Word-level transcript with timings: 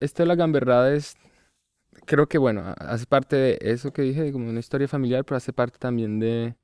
Esto 0.00 0.22
de 0.22 0.26
la 0.26 0.34
gamberrada 0.34 0.92
es, 0.94 1.16
creo 2.06 2.28
que 2.28 2.38
bueno, 2.38 2.74
hace 2.78 3.06
parte 3.06 3.36
de 3.36 3.58
eso 3.62 3.92
que 3.92 4.02
dije, 4.02 4.32
como 4.32 4.48
una 4.50 4.60
historia 4.60 4.88
familiar, 4.88 5.24
pero 5.24 5.36
hace 5.36 5.52
parte 5.52 5.78
también 5.78 6.18
de, 6.20 6.56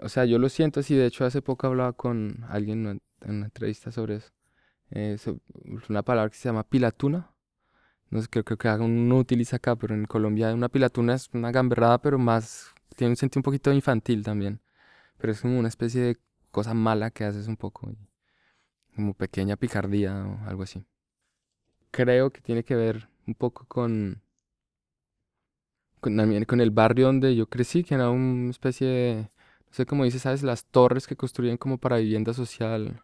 o 0.00 0.08
sea, 0.08 0.24
yo 0.24 0.38
lo 0.38 0.48
siento 0.48 0.80
así, 0.80 0.94
de 0.96 1.06
hecho 1.06 1.24
hace 1.24 1.42
poco 1.42 1.66
hablaba 1.66 1.92
con 1.92 2.44
alguien 2.48 2.86
en 2.86 3.00
una 3.24 3.46
entrevista 3.46 3.92
sobre 3.92 4.16
eso, 4.16 4.30
es 4.90 5.26
una 5.88 6.02
palabra 6.02 6.30
que 6.30 6.36
se 6.36 6.48
llama 6.48 6.64
pilatuna, 6.64 7.30
no 8.10 8.20
sé, 8.22 8.28
creo, 8.28 8.44
creo 8.44 8.58
que 8.58 8.68
no 8.88 9.18
utiliza 9.18 9.56
acá, 9.56 9.76
pero 9.76 9.94
en 9.94 10.06
Colombia 10.06 10.52
una 10.54 10.68
pilatuna 10.68 11.14
es 11.14 11.28
una 11.32 11.52
gamberrada, 11.52 12.00
pero 12.00 12.18
más, 12.18 12.74
tiene 12.96 13.12
un 13.12 13.16
sentido 13.16 13.40
un 13.40 13.44
poquito 13.44 13.72
infantil 13.72 14.24
también, 14.24 14.60
pero 15.18 15.32
es 15.32 15.40
como 15.40 15.58
una 15.58 15.68
especie 15.68 16.02
de 16.02 16.18
cosa 16.50 16.74
mala 16.74 17.10
que 17.10 17.24
haces 17.24 17.48
un 17.48 17.56
poco, 17.56 17.92
como 18.96 19.14
pequeña 19.14 19.56
picardía 19.56 20.24
o 20.26 20.48
algo 20.48 20.64
así. 20.64 20.84
Creo 21.90 22.30
que 22.30 22.40
tiene 22.40 22.64
que 22.64 22.74
ver 22.74 23.08
un 23.26 23.34
poco 23.34 23.66
con, 23.66 24.22
con, 26.00 26.60
el 26.60 26.70
barrio 26.70 27.06
donde 27.06 27.34
yo 27.36 27.46
crecí, 27.48 27.84
que 27.84 27.94
era 27.94 28.10
una 28.10 28.50
especie 28.50 28.86
de, 28.86 29.14
no 29.66 29.72
sé 29.72 29.86
cómo 29.86 30.04
dices, 30.04 30.22
¿sabes? 30.22 30.42
Las 30.42 30.64
torres 30.66 31.06
que 31.06 31.16
construían 31.16 31.56
como 31.56 31.78
para 31.78 31.98
vivienda 31.98 32.32
social. 32.34 33.02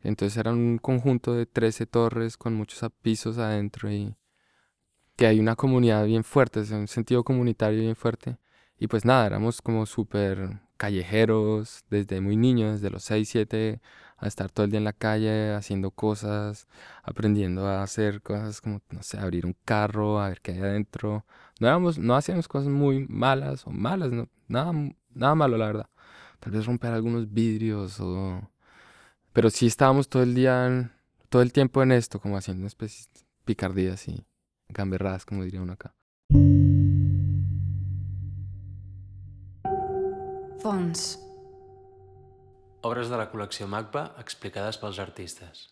Entonces 0.00 0.36
era 0.38 0.52
un 0.52 0.78
conjunto 0.78 1.34
de 1.34 1.46
13 1.46 1.86
torres 1.86 2.36
con 2.36 2.54
muchos 2.54 2.88
pisos 3.02 3.38
adentro 3.38 3.90
y 3.90 4.14
que 5.16 5.26
hay 5.26 5.40
una 5.40 5.56
comunidad 5.56 6.06
bien 6.06 6.24
fuerte, 6.24 6.60
un 6.72 6.88
sentido 6.88 7.24
comunitario 7.24 7.80
bien 7.80 7.96
fuerte. 7.96 8.38
Y 8.78 8.86
pues 8.86 9.04
nada, 9.04 9.26
éramos 9.26 9.60
como 9.62 9.86
súper 9.86 10.60
callejeros 10.76 11.84
desde 11.90 12.20
muy 12.20 12.36
niños, 12.36 12.74
desde 12.74 12.90
los 12.90 13.02
6, 13.04 13.28
7, 13.28 13.80
a 14.18 14.26
estar 14.26 14.50
todo 14.50 14.64
el 14.64 14.70
día 14.70 14.78
en 14.78 14.84
la 14.84 14.92
calle 14.92 15.54
haciendo 15.54 15.90
cosas, 15.90 16.66
aprendiendo 17.02 17.66
a 17.66 17.82
hacer 17.82 18.20
cosas 18.20 18.60
como, 18.60 18.80
no 18.90 19.02
sé, 19.02 19.18
abrir 19.18 19.46
un 19.46 19.56
carro, 19.64 20.20
a 20.20 20.28
ver 20.28 20.40
qué 20.40 20.52
hay 20.52 20.60
adentro. 20.60 21.24
No, 21.60 21.68
éramos, 21.68 21.98
no 21.98 22.16
hacíamos 22.16 22.48
cosas 22.48 22.68
muy 22.68 23.06
malas 23.08 23.66
o 23.66 23.70
malas, 23.70 24.10
no, 24.10 24.28
nada, 24.48 24.72
nada 25.14 25.34
malo, 25.34 25.56
la 25.56 25.66
verdad. 25.66 25.88
Tal 26.40 26.52
vez 26.52 26.66
romper 26.66 26.92
algunos 26.92 27.32
vidrios 27.32 28.00
o... 28.00 28.40
Pero 29.32 29.50
sí 29.50 29.66
estábamos 29.66 30.08
todo 30.08 30.22
el 30.22 30.34
día, 30.34 30.90
todo 31.28 31.42
el 31.42 31.52
tiempo 31.52 31.82
en 31.82 31.92
esto, 31.92 32.20
como 32.20 32.36
haciendo 32.36 32.66
especies 32.66 33.08
de 33.14 33.20
picardías 33.44 34.08
y 34.08 34.24
gamberradas, 34.68 35.24
como 35.24 35.44
diría 35.44 35.62
uno 35.62 35.74
acá. 35.74 35.94
Fons. 40.60 41.27
Obres 42.80 43.08
de 43.10 43.16
la 43.18 43.26
col·lecció 43.26 43.66
MACBA 43.66 44.02
explicades 44.20 44.76
pels 44.78 44.98
artistes. 45.02 45.64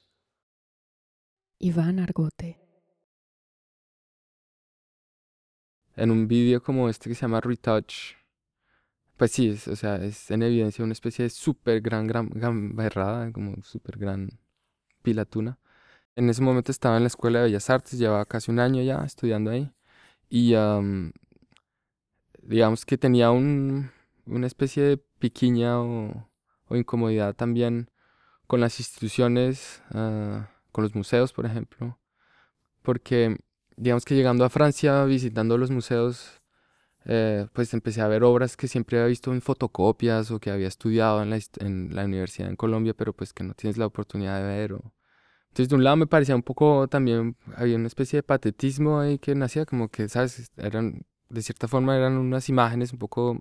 Iván 1.61 2.01
Argote. 2.01 2.57
En 5.95 6.11
un 6.11 6.27
vídeo 6.27 6.61
como 6.61 6.89
este 6.89 7.09
que 7.09 7.15
se 7.15 7.23
llama 7.23 7.41
Retouch, 7.41 8.17
pues 9.17 9.31
sí, 9.31 9.51
es, 9.51 9.69
o 9.69 9.77
sea, 9.77 9.97
es 9.97 10.31
en 10.33 10.43
evidencia 10.43 10.85
una 10.85 10.93
especie 10.93 11.23
de 11.23 11.31
súper 11.31 11.81
gran, 11.81 12.09
gran 12.09 12.29
gamberrada, 12.29 13.33
como 13.33 13.63
súper 13.63 13.99
gran 13.99 14.29
pilatuna. 15.03 15.59
En 16.17 16.29
ese 16.29 16.43
momento 16.43 16.73
estaba 16.73 16.97
en 16.97 17.05
la 17.05 17.09
Escuela 17.09 17.39
de 17.39 17.47
Bellas 17.47 17.71
Artes, 17.71 17.99
llevaba 17.99 18.27
casi 18.27 18.51
un 18.51 18.59
año 18.59 18.83
ya 18.83 19.05
estudiando 19.05 19.53
ahí. 19.53 19.73
Y 20.29 20.55
digamos 22.43 22.85
que 22.85 22.99
tenía 22.99 23.31
un, 23.31 23.91
una 24.27 24.47
especie 24.47 24.83
de 24.83 24.97
piquiña 24.97 25.81
o, 25.81 26.26
incomodidad 26.71 27.35
también 27.35 27.91
con 28.47 28.61
las 28.61 28.79
instituciones, 28.81 29.83
ah, 29.93 30.49
con 30.73 30.85
los 30.85 30.95
museos, 30.95 31.33
por 31.33 31.47
ejemplo. 31.47 31.99
Porque 32.83 33.39
digamos 33.77 34.05
que 34.05 34.15
llegando 34.15 34.45
a 34.45 34.51
Francia, 34.51 35.05
visitando 35.05 35.59
los 35.59 35.71
museos, 35.71 36.41
eh, 37.05 37.47
pues 37.53 37.75
empecé 37.75 38.01
a 38.03 38.09
ver 38.09 38.25
obras 38.25 38.57
que 38.57 38.69
siempre 38.69 38.99
había 38.99 39.09
visto 39.09 39.33
en 39.33 39.43
fotocopias 39.43 40.31
o 40.31 40.41
que 40.41 40.51
había 40.51 40.69
estudiado 40.69 41.23
en 41.23 41.31
la, 41.31 41.41
en 41.61 41.95
la 41.95 42.05
universidad 42.05 42.49
en 42.51 42.57
Colombia, 42.57 42.95
pero 42.95 43.13
pues 43.13 43.33
que 43.33 43.45
no 43.45 43.55
tienes 43.55 43.77
la 43.79 43.87
oportunidad 43.87 44.41
de 44.41 44.47
ver 44.47 44.73
o 44.75 44.97
entonces, 45.57 45.71
de 45.71 45.77
un 45.77 45.85
lado 45.85 45.97
me 45.97 46.07
parecía 46.07 46.37
un 46.37 46.43
poco 46.43 46.87
también, 46.87 47.35
había 47.57 47.77
una 47.77 47.87
especie 47.87 48.19
de 48.19 48.23
patetismo 48.23 49.01
ahí 49.01 49.19
que 49.19 49.35
nacía 49.35 49.65
como 49.65 49.89
que, 49.89 50.07
¿sabes? 50.07 50.53
Eran, 50.59 51.07
de 51.31 51.41
cierta 51.41 51.67
forma, 51.67 51.97
eran 51.97 52.19
unas 52.19 52.51
imágenes 52.51 52.93
un 52.93 52.99
poco 52.99 53.41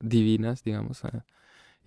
divinas, 0.00 0.64
digamos. 0.64 1.04
Ah, 1.04 1.24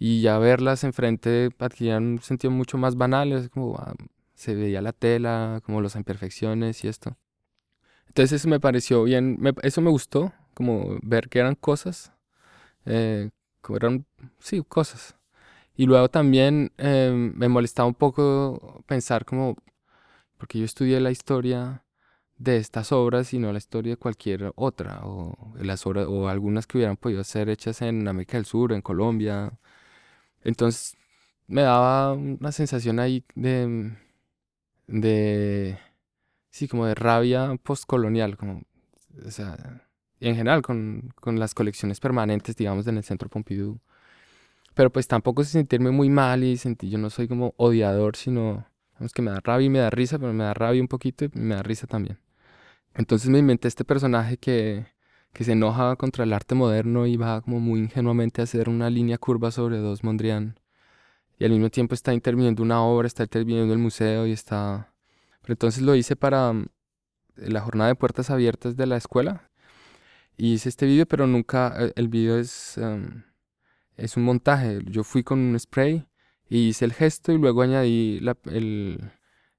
y 0.03 0.19
ya 0.21 0.39
verlas 0.39 0.83
enfrente 0.83 1.51
adquirían 1.59 2.03
un 2.13 2.21
sentido 2.23 2.49
mucho 2.49 2.75
más 2.79 2.95
banal, 2.95 3.33
es 3.33 3.49
como 3.49 3.77
ah, 3.77 3.93
se 4.33 4.55
veía 4.55 4.81
la 4.81 4.93
tela, 4.93 5.61
como 5.63 5.79
las 5.79 5.95
imperfecciones 5.95 6.83
y 6.83 6.87
esto. 6.87 7.15
Entonces 8.07 8.41
eso 8.41 8.49
me 8.49 8.59
pareció 8.59 9.03
bien, 9.03 9.37
eso 9.61 9.79
me 9.81 9.91
gustó, 9.91 10.33
como 10.55 10.97
ver 11.03 11.29
que 11.29 11.37
eran 11.37 11.53
cosas, 11.53 12.13
eh, 12.85 13.29
eran, 13.69 14.07
sí, 14.39 14.63
cosas. 14.67 15.15
Y 15.75 15.85
luego 15.85 16.09
también 16.09 16.71
em, 16.77 17.33
me 17.37 17.47
molestaba 17.47 17.87
un 17.87 17.93
poco 17.93 18.83
pensar 18.87 19.23
como, 19.23 19.55
porque 20.37 20.57
yo 20.57 20.65
estudié 20.65 20.99
la 20.99 21.11
historia 21.11 21.83
de 22.39 22.57
estas 22.57 22.91
obras 22.91 23.33
y 23.35 23.39
no 23.39 23.51
la 23.51 23.59
historia 23.59 23.93
de 23.93 23.97
cualquier 23.97 24.51
otra, 24.55 25.01
o, 25.03 25.53
las 25.59 25.85
obras, 25.85 26.07
o 26.09 26.27
algunas 26.27 26.65
que 26.65 26.79
hubieran 26.79 26.97
podido 26.97 27.23
ser 27.23 27.49
hechas 27.49 27.83
en 27.83 28.07
América 28.07 28.37
del 28.37 28.45
Sur, 28.45 28.73
en 28.73 28.81
Colombia. 28.81 29.53
Entonces 30.43 30.97
me 31.47 31.61
daba 31.63 32.13
una 32.13 32.51
sensación 32.51 32.99
ahí 32.99 33.23
de, 33.35 33.93
de 34.87 35.77
sí, 36.49 36.67
como 36.67 36.85
de 36.85 36.95
rabia 36.95 37.55
postcolonial, 37.63 38.37
como, 38.37 38.63
o 39.25 39.31
sea, 39.31 39.87
en 40.19 40.35
general 40.35 40.61
con, 40.61 41.13
con 41.15 41.39
las 41.39 41.53
colecciones 41.53 41.99
permanentes, 41.99 42.55
digamos, 42.55 42.87
en 42.87 42.97
el 42.97 43.03
Centro 43.03 43.29
Pompidou 43.29 43.79
pero 44.73 44.91
pues 44.91 45.07
tampoco 45.07 45.43
se 45.43 45.51
sentirme 45.51 45.91
muy 45.91 46.09
mal 46.09 46.43
y 46.43 46.57
sentir, 46.57 46.89
yo 46.89 46.97
no 46.97 47.09
soy 47.09 47.27
como 47.27 47.53
odiador, 47.57 48.15
sino 48.15 48.65
es 48.99 49.13
que 49.13 49.21
me 49.21 49.31
da 49.31 49.39
rabia 49.39 49.65
y 49.65 49.69
me 49.69 49.79
da 49.79 49.89
risa, 49.89 50.19
pero 50.19 50.33
me 50.33 50.43
da 50.43 50.53
rabia 50.53 50.81
un 50.81 50.87
poquito 50.87 51.25
y 51.25 51.29
me 51.33 51.55
da 51.55 51.63
risa 51.63 51.87
también. 51.87 52.19
Entonces 52.95 53.29
me 53.29 53.39
inventé 53.39 53.67
este 53.67 53.85
personaje 53.85 54.37
que, 54.37 54.87
que 55.33 55.43
se 55.43 55.53
enoja 55.53 55.95
contra 55.95 56.23
el 56.23 56.33
arte 56.33 56.55
moderno 56.55 57.07
y 57.07 57.17
va 57.17 57.41
como 57.41 57.59
muy 57.59 57.79
ingenuamente 57.79 58.41
a 58.41 58.43
hacer 58.43 58.69
una 58.69 58.89
línea 58.89 59.17
curva 59.17 59.51
sobre 59.51 59.77
dos 59.77 60.03
Mondrian. 60.03 60.59
Y 61.39 61.45
al 61.45 61.51
mismo 61.51 61.69
tiempo 61.69 61.95
está 61.95 62.13
interviniendo 62.13 62.63
una 62.63 62.83
obra, 62.83 63.07
está 63.07 63.23
interviniendo 63.23 63.73
el 63.73 63.79
museo 63.79 64.27
y 64.27 64.31
está... 64.31 64.93
Pero 65.41 65.53
entonces 65.53 65.81
lo 65.83 65.95
hice 65.95 66.15
para 66.15 66.53
mm, 66.53 66.67
la 67.37 67.61
jornada 67.61 67.89
de 67.89 67.95
puertas 67.95 68.29
abiertas 68.29 68.75
de 68.77 68.85
la 68.85 68.97
escuela. 68.97 69.49
Y 70.37 70.53
hice 70.53 70.69
este 70.69 70.85
vídeo, 70.85 71.07
pero 71.07 71.27
nunca... 71.27 71.73
Eh, 71.79 71.93
el 71.95 72.09
vídeo 72.09 72.37
es... 72.37 72.77
Em, 72.77 73.23
es 73.97 74.17
un 74.17 74.23
montaje. 74.23 74.79
Yo 74.85 75.03
fui 75.03 75.23
con 75.23 75.39
un 75.39 75.59
spray 75.59 76.07
y 76.49 76.69
hice 76.69 76.85
el 76.85 76.93
gesto 76.93 77.31
y 77.31 77.37
luego 77.37 77.61
añadí 77.61 78.19
la, 78.19 78.37
el, 78.45 79.11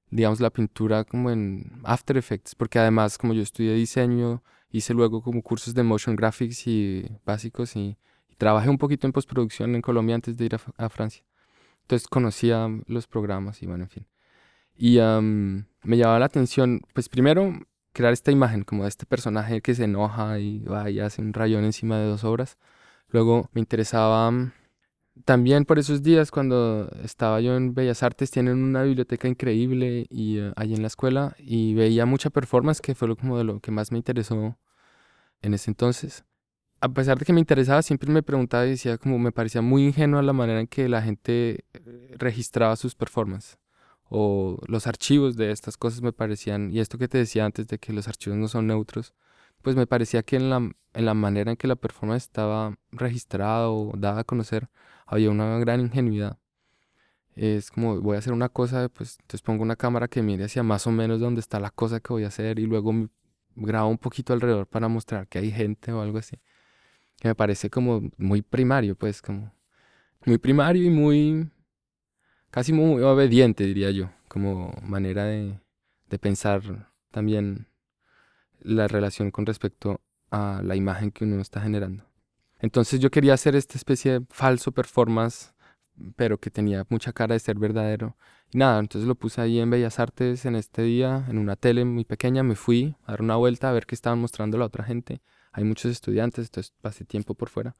digamos, 0.09 0.39
la 0.39 0.51
pintura 0.51 1.03
como 1.05 1.31
en 1.31 1.81
After 1.83 2.17
Effects, 2.17 2.55
porque 2.55 2.79
además 2.79 3.17
como 3.17 3.33
yo 3.33 3.41
estudié 3.41 3.73
diseño, 3.73 4.43
hice 4.73 4.93
luego 4.93 5.21
como 5.21 5.41
cursos 5.41 5.73
de 5.73 5.83
motion 5.83 6.15
graphics 6.15 6.67
y 6.67 7.05
básicos 7.25 7.75
y, 7.75 7.97
trabajé 8.37 8.69
un 8.69 8.79
poquito 8.79 9.07
en 9.07 9.13
postproducción 9.13 9.73
en 9.75 9.81
Colombia 9.81 10.15
antes 10.15 10.35
de 10.35 10.45
ir 10.45 10.55
a, 10.77 10.89
Francia. 10.89 11.23
Entonces 11.83 12.07
conocía 12.09 12.67
los 12.87 13.07
programas 13.07 13.61
y 13.61 13.67
bueno, 13.67 13.85
en 13.85 13.89
fin. 13.89 14.07
Y 14.75 14.97
me 14.97 15.97
llamaba 15.97 16.19
la 16.19 16.25
atención, 16.25 16.81
pues 16.93 17.07
primero 17.07 17.53
crear 17.93 18.11
esta 18.11 18.31
imagen 18.31 18.63
como 18.63 18.83
de 18.83 18.89
este 18.89 19.05
personaje 19.05 19.61
que 19.61 19.75
se 19.75 19.85
enoja 19.85 20.39
y 20.39 20.59
va 20.59 20.89
y 20.89 20.99
hace 20.99 21.21
un 21.21 21.31
rayón 21.31 21.63
encima 21.63 21.97
de 21.99 22.07
dos 22.07 22.23
obras. 22.23 22.57
Luego 23.09 23.49
me 23.53 23.61
interesaba 23.61 24.31
mm, 24.31 24.51
también 25.25 25.65
por 25.65 25.79
esos 25.79 26.01
días 26.03 26.31
cuando 26.31 26.89
estaba 27.03 27.39
yo 27.41 27.55
en 27.55 27.73
Bellas 27.75 28.03
Artes, 28.03 28.31
tienen 28.31 28.63
una 28.63 28.83
biblioteca 28.83 29.27
increíble 29.27 30.07
y 30.09 30.39
uh, 30.39 30.53
allí 30.55 30.73
en 30.73 30.81
la 30.81 30.87
escuela 30.87 31.35
y 31.39 31.75
veía 31.75 32.05
mucha 32.05 32.29
performance 32.31 32.81
que 32.81 32.95
fue 32.95 33.07
lo, 33.07 33.15
como 33.15 33.37
de 33.37 33.43
lo 33.43 33.59
que 33.59 33.71
más 33.71 33.91
me 33.91 33.99
interesó 33.99 34.57
en 35.43 35.53
ese 35.53 35.69
entonces. 35.69 36.25
A 36.81 36.89
pesar 36.89 37.19
de 37.19 37.25
que 37.25 37.33
me 37.33 37.39
interesaba, 37.39 37.83
siempre 37.83 38.11
me 38.11 38.23
preguntaba 38.23 38.65
y 38.65 38.71
decía 38.71 38.97
como 38.97 39.19
me 39.19 39.31
parecía 39.31 39.61
muy 39.61 39.85
ingenua 39.85 40.23
la 40.23 40.33
manera 40.33 40.59
en 40.59 40.67
que 40.67 40.89
la 40.89 41.01
gente 41.03 41.65
eh, 41.73 42.15
registraba 42.17 42.75
sus 42.75 42.95
performances 42.95 43.59
o 44.15 44.59
los 44.67 44.85
archivos 44.85 45.35
de 45.35 45.51
estas 45.51 45.75
cosas 45.75 46.03
me 46.03 46.13
parecían, 46.13 46.71
y 46.71 46.79
esto 46.79 46.99
que 46.99 47.07
te 47.07 47.17
decía 47.17 47.45
antes 47.45 47.67
de 47.67 47.79
que 47.79 47.93
los 47.93 48.07
archivos 48.07 48.37
no 48.37 48.47
son 48.47 48.67
neutros, 48.67 49.15
pues 49.63 49.75
me 49.75 49.87
parecía 49.87 50.21
que 50.21 50.35
en 50.35 50.51
la, 50.51 50.57
en 50.57 51.05
la 51.05 51.15
manera 51.15 51.51
en 51.51 51.57
que 51.57 51.67
la 51.67 51.75
performance 51.75 52.23
estaba 52.25 52.77
registrada 52.91 53.69
o 53.69 53.93
dada 53.97 54.21
a 54.21 54.23
conocer, 54.23 54.69
había 55.07 55.31
una 55.31 55.57
gran 55.57 55.81
ingenuidad. 55.81 56.37
Es 57.35 57.71
como 57.71 57.99
voy 58.01 58.15
a 58.15 58.19
hacer 58.19 58.33
una 58.33 58.49
cosa, 58.49 58.87
pues 58.89 59.17
entonces 59.21 59.41
pongo 59.41 59.63
una 59.63 59.75
cámara 59.75 60.07
que 60.07 60.21
mire 60.21 60.43
hacia 60.45 60.61
más 60.61 60.85
o 60.85 60.91
menos 60.91 61.19
donde 61.19 61.39
está 61.41 61.59
la 61.59 61.71
cosa 61.71 61.99
que 61.99 62.13
voy 62.13 62.23
a 62.25 62.27
hacer 62.27 62.59
y 62.59 62.67
luego 62.67 62.93
grabo 63.55 63.89
un 63.89 63.97
poquito 63.97 64.33
alrededor 64.33 64.67
para 64.67 64.87
mostrar 64.87 65.27
que 65.27 65.39
hay 65.39 65.51
gente 65.51 65.91
o 65.91 66.01
algo 66.01 66.17
así. 66.17 66.37
Que 67.19 67.29
me 67.29 67.35
parece 67.35 67.69
como 67.69 68.01
muy 68.17 68.41
primario, 68.41 68.95
pues 68.95 69.21
como 69.21 69.53
muy 70.25 70.37
primario 70.37 70.83
y 70.83 70.89
muy 70.89 71.49
casi 72.49 72.73
muy 72.73 73.01
obediente, 73.01 73.65
diría 73.65 73.91
yo, 73.91 74.11
como 74.27 74.73
manera 74.83 75.25
de, 75.25 75.59
de 76.09 76.19
pensar 76.19 76.91
también 77.11 77.67
la 78.59 78.87
relación 78.87 79.31
con 79.31 79.45
respecto 79.45 80.01
a 80.31 80.61
la 80.63 80.75
imagen 80.75 81.11
que 81.11 81.25
uno 81.25 81.41
está 81.41 81.61
generando. 81.61 82.05
Entonces 82.59 82.99
yo 82.99 83.11
quería 83.11 83.33
hacer 83.33 83.55
esta 83.55 83.77
especie 83.77 84.19
de 84.19 84.25
falso 84.29 84.71
performance, 84.71 85.52
pero 86.15 86.39
que 86.39 86.49
tenía 86.51 86.85
mucha 86.89 87.13
cara 87.13 87.33
de 87.33 87.39
ser 87.39 87.57
verdadero. 87.57 88.15
Y 88.51 88.57
nada, 88.57 88.79
entonces 88.79 89.07
lo 89.07 89.15
puse 89.15 89.41
ahí 89.41 89.59
en 89.59 89.69
Bellas 89.69 89.99
Artes 89.99 90.45
en 90.45 90.55
este 90.55 90.83
día, 90.83 91.25
en 91.29 91.37
una 91.37 91.55
tele 91.55 91.85
muy 91.85 92.05
pequeña, 92.05 92.43
me 92.43 92.55
fui 92.55 92.95
a 93.05 93.13
dar 93.13 93.21
una 93.21 93.35
vuelta 93.35 93.69
a 93.69 93.73
ver 93.73 93.85
qué 93.85 93.95
estaban 93.95 94.19
mostrando 94.19 94.57
la 94.57 94.65
otra 94.65 94.83
gente. 94.83 95.21
Hay 95.51 95.63
muchos 95.63 95.91
estudiantes, 95.91 96.47
entonces 96.47 96.73
pasé 96.81 97.05
tiempo 97.05 97.35
por 97.35 97.49
fuera. 97.49 97.75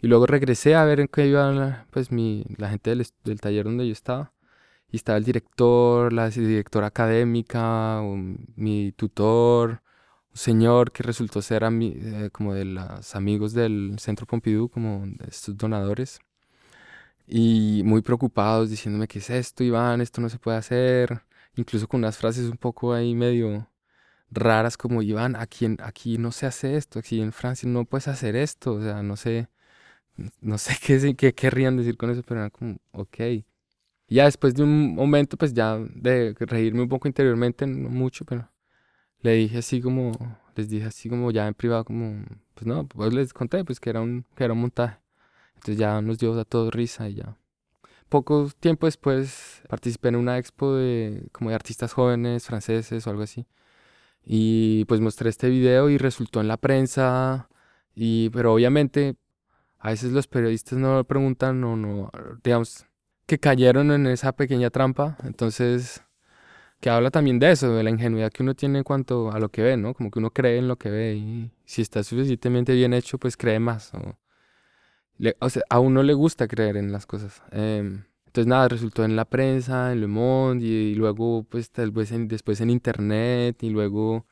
Y 0.00 0.08
luego 0.08 0.26
regresé 0.26 0.74
a 0.74 0.84
ver 0.84 1.00
en 1.00 1.08
qué 1.08 1.28
iba 1.28 1.86
pues, 1.90 2.10
mi, 2.12 2.44
la 2.58 2.70
gente 2.70 2.90
del, 2.90 3.06
del 3.24 3.40
taller 3.40 3.64
donde 3.64 3.86
yo 3.86 3.92
estaba. 3.92 4.32
Y 4.90 4.96
estaba 4.96 5.18
el 5.18 5.24
director, 5.24 6.12
la 6.12 6.28
directora 6.30 6.88
académica, 6.88 8.02
mi 8.56 8.92
tutor, 8.92 9.82
un 10.32 10.36
señor 10.36 10.92
que 10.92 11.02
resultó 11.02 11.42
ser 11.42 11.62
eh, 11.64 12.30
como 12.32 12.54
de 12.54 12.64
los 12.66 13.14
amigos 13.14 13.52
del 13.54 13.96
Centro 13.98 14.26
Pompidou, 14.26 14.68
como 14.68 15.04
de 15.06 15.28
estos 15.28 15.56
donadores. 15.56 16.20
Y 17.26 17.82
muy 17.84 18.02
preocupados 18.02 18.70
diciéndome, 18.70 19.08
¿qué 19.08 19.18
es 19.20 19.30
esto, 19.30 19.64
Iván? 19.64 20.00
Esto 20.00 20.20
no 20.20 20.28
se 20.28 20.38
puede 20.38 20.58
hacer. 20.58 21.22
Incluso 21.56 21.88
con 21.88 22.00
unas 22.00 22.18
frases 22.18 22.46
un 22.50 22.58
poco 22.58 22.92
ahí 22.94 23.14
medio 23.14 23.68
raras 24.30 24.76
como, 24.76 25.02
Iván, 25.02 25.36
aquí, 25.36 25.66
aquí 25.80 26.18
no 26.18 26.32
se 26.32 26.46
hace 26.46 26.76
esto, 26.76 26.98
aquí 27.00 27.20
en 27.22 27.32
Francia 27.32 27.68
no 27.68 27.84
puedes 27.86 28.08
hacer 28.08 28.36
esto. 28.36 28.74
O 28.74 28.82
sea, 28.82 29.02
no 29.02 29.16
sé 29.16 29.48
no 30.40 30.58
sé 30.58 30.76
qué, 30.82 31.14
qué 31.16 31.34
querrían 31.34 31.76
decir 31.76 31.96
con 31.96 32.10
eso, 32.10 32.22
pero 32.22 32.40
era 32.40 32.50
como, 32.50 32.76
ok. 32.92 33.16
ya 34.08 34.24
después 34.26 34.54
de 34.54 34.62
un 34.64 34.94
momento, 34.94 35.36
pues 35.36 35.54
ya 35.54 35.78
de 35.78 36.34
reírme 36.40 36.82
un 36.82 36.88
poco 36.88 37.08
interiormente, 37.08 37.66
no 37.66 37.88
mucho, 37.90 38.24
pero 38.24 38.48
le 39.22 39.34
dije 39.34 39.58
así 39.60 39.82
como, 39.82 40.12
les 40.56 40.70
dije 40.70 40.86
así 40.86 41.10
como 41.10 41.32
ya 41.32 41.48
en 41.48 41.54
privado, 41.54 41.84
como, 41.86 42.24
pues 42.54 42.66
no, 42.66 42.86
pues 42.88 43.14
les 43.14 43.34
conté 43.34 43.64
pues 43.64 43.80
que 43.80 43.90
era 43.90 44.02
un, 44.02 44.26
que 44.36 44.44
era 44.44 44.54
un 44.54 44.62
montaje. 44.62 45.01
Entonces 45.62 45.78
ya 45.78 46.00
nos 46.02 46.18
dio 46.18 46.38
a 46.40 46.44
todos 46.44 46.74
risa 46.74 47.08
y 47.08 47.14
ya. 47.14 47.36
Poco 48.08 48.50
tiempo 48.58 48.86
después 48.86 49.62
participé 49.68 50.08
en 50.08 50.16
una 50.16 50.36
expo 50.38 50.74
de, 50.74 51.28
como 51.30 51.50
de 51.50 51.56
artistas 51.56 51.92
jóvenes 51.92 52.44
franceses 52.44 53.06
o 53.06 53.10
algo 53.10 53.22
así. 53.22 53.46
Y 54.24 54.84
pues 54.86 55.00
mostré 55.00 55.30
este 55.30 55.48
video 55.48 55.88
y 55.88 55.98
resultó 55.98 56.40
en 56.40 56.48
la 56.48 56.56
prensa. 56.56 57.48
Y, 57.94 58.30
pero 58.30 58.54
obviamente 58.54 59.16
a 59.78 59.90
veces 59.90 60.12
los 60.12 60.26
periodistas 60.26 60.78
no 60.78 61.04
preguntan 61.04 61.62
o 61.64 61.76
no, 61.76 62.10
digamos, 62.42 62.86
que 63.26 63.38
cayeron 63.38 63.92
en 63.92 64.06
esa 64.08 64.32
pequeña 64.32 64.70
trampa. 64.70 65.16
Entonces, 65.22 66.02
que 66.80 66.90
habla 66.90 67.10
también 67.12 67.38
de 67.38 67.52
eso, 67.52 67.72
de 67.74 67.84
la 67.84 67.90
ingenuidad 67.90 68.32
que 68.32 68.42
uno 68.42 68.54
tiene 68.56 68.78
en 68.78 68.84
cuanto 68.84 69.32
a 69.32 69.38
lo 69.38 69.48
que 69.50 69.62
ve, 69.62 69.76
¿no? 69.76 69.94
Como 69.94 70.10
que 70.10 70.18
uno 70.18 70.30
cree 70.30 70.58
en 70.58 70.68
lo 70.68 70.76
que 70.76 70.90
ve 70.90 71.14
y 71.14 71.52
si 71.64 71.82
está 71.82 72.02
suficientemente 72.02 72.74
bien 72.74 72.94
hecho, 72.94 73.18
pues 73.18 73.36
cree 73.36 73.60
más. 73.60 73.92
O, 75.40 75.50
sea, 75.50 75.62
a 75.70 75.78
uno 75.80 76.02
le 76.02 76.14
gusta 76.14 76.48
creer 76.48 76.76
en 76.76 76.92
las 76.92 77.06
cosas. 77.06 77.42
Em, 77.52 78.04
entonces, 78.26 78.46
nada, 78.48 78.68
resultó 78.68 79.04
en 79.04 79.16
la 79.16 79.24
prensa, 79.24 79.92
en 79.92 80.00
Le 80.00 80.06
Monde 80.06 80.64
y, 80.64 80.94
luego, 80.94 81.44
pues, 81.44 81.70
tal 81.70 81.90
vez 81.90 82.10
después 82.28 82.60
en 82.60 82.70
Internet 82.70 83.62
y 83.62 83.70
luego 83.70 84.26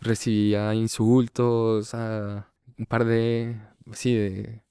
recibía 0.00 0.74
insultos, 0.74 1.94
a 1.94 2.48
un 2.78 2.86
par 2.86 3.04
de, 3.04 3.56
sí, 3.92 4.14
de 4.14 4.62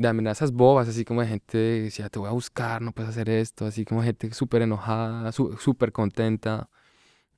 de 0.00 0.08
amenazas 0.08 0.52
bobas, 0.52 0.88
así 0.88 1.04
como 1.04 1.20
de 1.20 1.28
gente 1.28 1.58
decía, 1.58 2.08
te 2.08 2.18
voy 2.18 2.28
a 2.28 2.32
buscar, 2.32 2.80
no 2.82 2.92
puedes 2.92 3.10
hacer 3.10 3.28
esto, 3.28 3.66
así 3.66 3.84
como 3.84 4.02
gente 4.02 4.32
súper 4.32 4.62
enojada, 4.62 5.30
súper 5.32 5.92
contenta. 5.92 6.70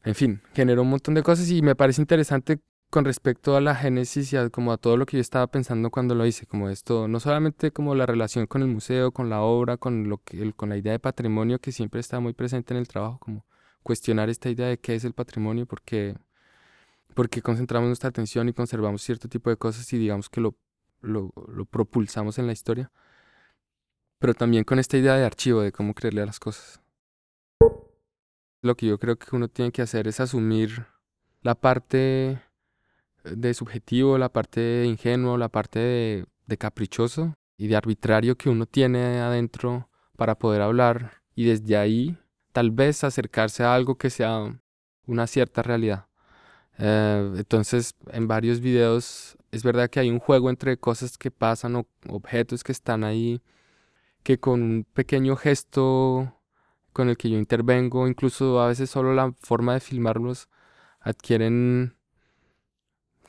En 0.04 0.14
fin, 0.14 0.42
generó 0.54 0.82
un 0.82 0.90
montón 0.90 1.14
de 1.14 1.22
cosas 1.22 1.50
y 1.50 1.62
me 1.62 1.76
parece 1.76 2.02
interesante 2.02 2.60
con 2.92 3.04
respecto 3.04 3.56
a 3.56 3.60
la 3.60 3.74
génesis 3.74 4.32
y 4.32 4.36
a, 4.36 4.50
como 4.50 4.72
a 4.72 4.76
todo 4.78 4.96
lo 4.96 5.06
que 5.06 5.16
yo 5.16 5.20
estaba 5.20 5.46
pensando 5.48 5.90
cuando 5.90 6.14
lo 6.14 6.26
hice, 6.26 6.46
como 6.46 6.68
esto, 6.68 7.08
no 7.08 7.20
solamente 7.20 7.72
como 7.72 7.94
la 7.94 8.06
relación 8.06 8.46
con 8.46 8.62
el 8.62 8.68
museo, 8.68 9.12
con 9.12 9.30
la 9.30 9.42
obra, 9.42 9.76
con, 9.78 10.08
lo 10.08 10.18
que, 10.18 10.52
con 10.52 10.68
la 10.68 10.76
idea 10.76 10.92
de 10.92 10.98
patrimonio 11.00 11.58
que 11.60 11.72
siempre 11.72 12.00
está 12.00 12.20
muy 12.20 12.34
presente 12.34 12.74
en 12.74 12.78
el 12.80 12.88
trabajo, 12.88 13.18
como 13.18 13.46
cuestionar 13.82 14.30
esta 14.30 14.50
idea 14.50 14.68
de 14.68 14.78
qué 14.78 14.94
es 14.94 15.04
el 15.04 15.14
patrimonio, 15.14 15.66
porque, 15.66 16.16
porque 17.14 17.42
concentramos 17.42 17.88
nuestra 17.88 18.10
atención 18.10 18.48
y 18.48 18.52
conservamos 18.52 19.02
cierto 19.02 19.28
tipo 19.28 19.50
de 19.50 19.56
cosas 19.56 19.92
y 19.92 19.98
digamos 19.98 20.28
que 20.28 20.40
lo 20.40 20.56
lo, 21.02 21.32
propulsamos 21.70 22.38
en 22.38 22.46
la 22.46 22.52
historia, 22.52 22.90
pero 24.18 24.34
también 24.34 24.64
con 24.64 24.78
esta 24.78 24.96
idea 24.96 25.16
de 25.16 25.24
archivo, 25.24 25.60
de 25.60 25.72
cómo 25.72 25.94
creerle 25.94 26.22
a 26.22 26.26
las 26.26 26.40
cosas. 26.40 26.80
Lo 28.62 28.76
que 28.76 28.86
yo 28.86 28.98
creo 28.98 29.18
que 29.18 29.34
uno 29.34 29.48
tiene 29.48 29.72
que 29.72 29.82
hacer 29.82 30.06
es 30.06 30.20
asumir 30.20 30.86
la 31.42 31.56
parte 31.56 32.40
de 33.24 33.54
subjetivo, 33.54 34.18
la 34.18 34.28
parte 34.30 34.60
de 34.60 34.86
ingenuo, 34.86 35.38
la 35.38 35.48
parte 35.48 35.78
de, 35.78 36.26
de 36.46 36.58
caprichoso 36.58 37.34
y 37.56 37.68
de 37.68 37.76
arbitrario 37.76 38.36
que 38.36 38.48
uno 38.50 38.66
tiene 38.66 39.20
adentro 39.20 39.88
para 40.16 40.38
poder 40.38 40.62
hablar 40.62 41.22
y 41.34 41.44
desde 41.44 41.76
ahí 41.76 42.18
tal 42.52 42.70
vez 42.70 43.04
acercarse 43.04 43.64
a 43.64 43.74
algo 43.74 43.96
que 43.96 44.10
sea 44.10 44.60
una 45.06 45.26
cierta 45.26 45.62
realidad. 45.62 46.06
Eh, 46.78 47.32
entonces, 47.36 47.94
en 48.10 48.28
varios 48.28 48.60
videos 48.60 49.36
es 49.50 49.62
verdad 49.62 49.90
que 49.90 50.00
hay 50.00 50.10
un 50.10 50.18
juego 50.18 50.50
entre 50.50 50.78
cosas 50.78 51.18
que 51.18 51.30
pasan 51.30 51.76
o 51.76 51.86
objetos 52.08 52.64
que 52.64 52.72
están 52.72 53.04
ahí, 53.04 53.42
que 54.22 54.38
con 54.40 54.62
un 54.62 54.86
pequeño 54.92 55.36
gesto 55.36 56.34
con 56.92 57.08
el 57.08 57.16
que 57.16 57.30
yo 57.30 57.38
intervengo, 57.38 58.08
incluso 58.08 58.60
a 58.60 58.68
veces 58.68 58.90
solo 58.90 59.14
la 59.14 59.34
forma 59.40 59.74
de 59.74 59.80
filmarlos, 59.80 60.48
adquieren 61.00 61.96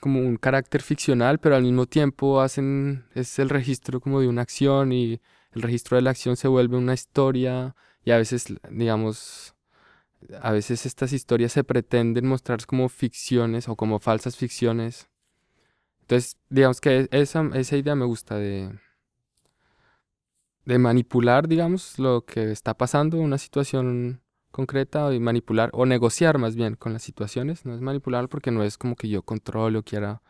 como 0.04 0.20
un 0.20 0.36
carácter 0.36 0.82
ficcional, 0.82 1.40
pero 1.40 1.56
al 1.56 1.64
mismo 1.64 1.86
tiempo 1.86 2.42
hacen, 2.42 3.06
es 3.16 3.40
el 3.40 3.48
registro 3.50 4.02
como 4.02 4.20
de 4.20 4.28
una 4.28 4.42
acción 4.42 4.92
y 4.92 5.22
el 5.54 5.62
registro 5.62 5.96
de 5.96 6.02
la 6.02 6.10
acción 6.10 6.36
se 6.36 6.50
vuelve 6.50 6.76
una 6.76 6.94
historia 6.94 7.74
y 8.04 8.12
a 8.12 8.18
veces, 8.18 8.54
digamos, 8.70 9.56
a 10.42 10.52
veces 10.52 10.86
estas 10.86 11.14
historias 11.14 11.54
se 11.54 11.64
pretenden 11.64 12.28
mostrar 12.28 12.66
como 12.66 12.90
ficciones 12.90 13.70
o 13.70 13.78
como 13.78 14.00
falsas 14.00 14.36
ficciones. 14.36 15.08
Entonces, 16.02 16.38
digamos 16.50 16.82
que 16.82 17.08
esa, 17.12 17.50
esa 17.54 17.78
idea 17.78 17.96
me 17.96 18.04
gusta 18.04 18.36
de, 18.36 18.78
de 20.66 20.80
manipular, 20.80 21.48
digamos, 21.48 21.98
lo 21.98 22.26
que 22.26 22.52
está 22.52 22.74
pasando 22.74 23.20
una 23.20 23.38
situación 23.38 24.22
concreta 24.54 25.12
y 25.14 25.20
manipular 25.20 25.72
o 25.74 25.86
negociar 25.88 26.38
más 26.38 26.56
bien 26.56 26.76
con 26.76 26.94
las 26.94 27.02
situaciones. 27.02 27.66
No 27.66 27.74
es 27.74 27.82
manipular 27.82 28.30
porque 28.30 28.52
no 28.52 28.64
es 28.64 28.78
como 28.78 28.96
que 28.96 29.10
yo 29.10 29.24
controle 29.24 29.80
o 29.80 29.84
quiera 29.84 30.22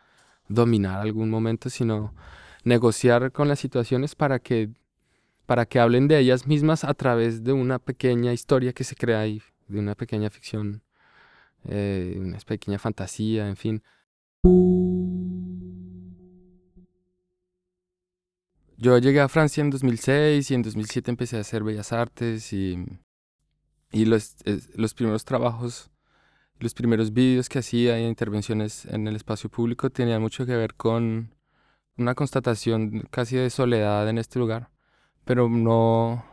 dominar 0.48 1.00
algún 1.00 1.28
momento, 1.28 1.68
sino 1.68 2.14
negociar 2.64 3.32
con 3.32 3.48
las 3.48 3.60
situaciones 3.60 4.14
para 4.14 4.38
que, 4.38 4.70
para 5.46 5.66
que 5.66 5.78
hablen 5.78 6.08
de 6.08 6.18
ellas 6.18 6.46
mismas 6.46 6.84
a 6.84 6.94
través 6.94 7.44
de 7.44 7.52
una 7.52 7.78
pequeña 7.78 8.32
historia 8.32 8.72
que 8.72 8.82
se 8.82 8.96
crea 8.96 9.20
ahí 9.20 9.42
de 9.68 9.78
una 9.78 9.94
pequeña 9.94 10.30
ficción, 10.30 10.82
eh, 11.68 12.16
una 12.18 12.38
pequeña 12.38 12.78
fantasía, 12.78 13.46
en 13.46 13.56
fin. 13.56 13.82
Yo 18.78 18.96
llegué 18.98 19.20
a 19.20 19.28
Francia 19.28 19.60
en 19.60 19.70
2006 19.70 20.50
y 20.50 20.54
en 20.54 20.62
2007 20.62 21.10
empecé 21.10 21.36
a 21.36 21.40
hacer 21.40 21.62
bellas 21.62 21.92
artes 21.92 22.52
y, 22.54 22.78
y 23.94 24.06
los, 24.06 24.36
los 24.74 24.92
primeros 24.92 25.24
trabajos, 25.24 25.90
los 26.58 26.74
primeros 26.74 27.12
vídeos 27.12 27.48
que 27.48 27.60
hacía 27.60 27.98
y 28.00 28.04
intervenciones 28.04 28.86
en 28.86 29.06
el 29.06 29.14
espacio 29.14 29.48
público 29.48 29.88
tenían 29.88 30.20
mucho 30.20 30.44
que 30.44 30.56
ver 30.56 30.74
con 30.74 31.32
una 31.96 32.14
constatación 32.16 33.06
casi 33.10 33.36
de 33.36 33.50
soledad 33.50 34.08
en 34.08 34.18
este 34.18 34.40
lugar, 34.40 34.70
pero 35.24 35.48
no, 35.48 36.24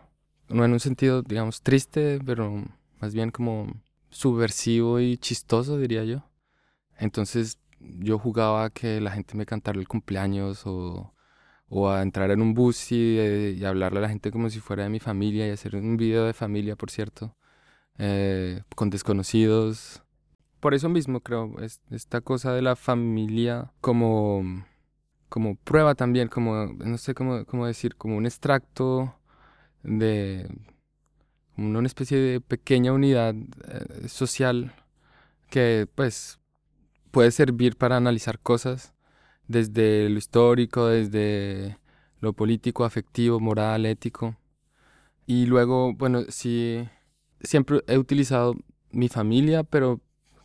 no 0.50 0.66
en 0.66 0.74
un 0.74 0.80
sentido, 0.80 1.22
digamos, 1.22 1.62
triste, 1.62 2.20
pero 2.26 2.66
más 3.00 3.14
bien 3.14 3.30
como 3.30 3.72
subversivo 4.10 5.00
y 5.00 5.18
chistoso, 5.18 5.78
diría 5.78 6.04
yo. 6.04 6.30
Entonces 6.98 7.60
yo 7.80 8.18
jugaba 8.20 8.66
a 8.66 8.70
que 8.72 9.00
la 9.02 9.12
gente 9.12 9.36
me 9.36 9.46
cantara 9.46 9.80
el 9.80 9.88
cumpleaños 9.88 10.66
o, 10.66 11.14
o 11.70 11.90
a 11.90 12.02
entrar 12.02 12.32
en 12.32 12.42
un 12.42 12.56
bus 12.56 12.92
y, 12.92 13.20
eh, 13.20 13.56
y, 13.58 13.66
hablarle 13.66 14.00
a 14.00 14.02
la 14.04 14.10
gente 14.10 14.32
como 14.32 14.50
si 14.50 14.60
fuera 14.60 14.84
de 14.84 14.90
mi 14.90 15.00
familia 15.00 15.48
y 15.48 15.52
hacer 15.52 15.76
un 15.76 15.98
video 15.98 16.26
de 16.26 16.34
familia, 16.34 16.76
por 16.76 16.90
cierto, 16.92 17.36
eh, 17.98 18.62
con 18.76 18.90
desconocidos. 18.90 20.04
Por 20.60 20.74
eso 20.74 20.90
mismo 20.90 21.22
creo, 21.22 21.60
es, 21.60 21.82
esta 21.92 22.22
cosa 22.22 22.54
de 22.54 22.62
la 22.62 22.76
familia 22.76 23.72
como, 23.82 24.66
como 25.30 25.56
prueba 25.56 25.96
también, 25.96 26.28
como, 26.28 26.68
no 26.68 26.98
sé 26.98 27.14
cómo, 27.14 27.46
cómo 27.46 27.66
decir, 27.66 27.96
como 27.96 28.18
un 28.18 28.26
extracto 28.26 29.16
de, 29.84 30.48
una 31.58 31.88
especie 31.88 32.18
de 32.18 32.42
pequeña 32.42 32.94
unidad 32.94 33.36
eh, 33.36 34.08
social 34.08 34.74
que 35.50 35.88
pues 35.96 36.40
puede 37.12 37.32
servir 37.32 37.78
para 37.78 37.98
analizar 37.98 38.40
cosas 38.40 38.94
desde 39.48 40.10
lo 40.10 40.18
histórico, 40.18 40.88
desde 40.88 41.78
lo 42.22 42.34
político, 42.34 42.86
afectivo, 42.86 43.40
moral, 43.40 43.86
ético. 43.86 44.38
Y 45.26 45.46
luego, 45.46 45.94
bueno, 45.94 46.24
sí, 46.30 46.88
siempre 47.44 47.84
he 47.88 47.98
utilizado 47.98 48.56
mi 48.92 49.10
familia, 49.10 49.64
pero 49.64 50.02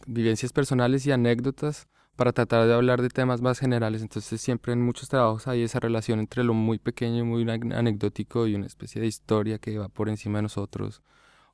vivencias 0.07 0.53
personales 0.53 1.07
y 1.07 1.13
anécdotas 1.13 1.89
para 2.17 2.33
tratar 2.33 2.67
de 2.67 2.75
hablar 2.75 3.03
de 3.03 3.11
temas 3.11 3.43
más 3.43 3.59
generales. 3.59 4.03
Entonces 4.03 4.41
siempre 4.41 4.73
en 4.73 4.83
muchos 4.83 5.09
trabajos 5.09 5.47
hay 5.47 5.63
esa 5.63 5.81
relación 5.81 6.19
entre 6.19 6.45
lo 6.45 6.55
muy 6.55 6.79
pequeño, 6.79 7.25
muy 7.25 7.49
anecdótico 7.49 8.47
y 8.47 8.55
una 8.55 8.67
especie 8.67 9.01
de 9.01 9.07
historia 9.07 9.59
que 9.59 9.77
va 9.79 9.89
por 9.89 10.09
encima 10.09 10.39
de 10.39 10.43
nosotros 10.43 11.03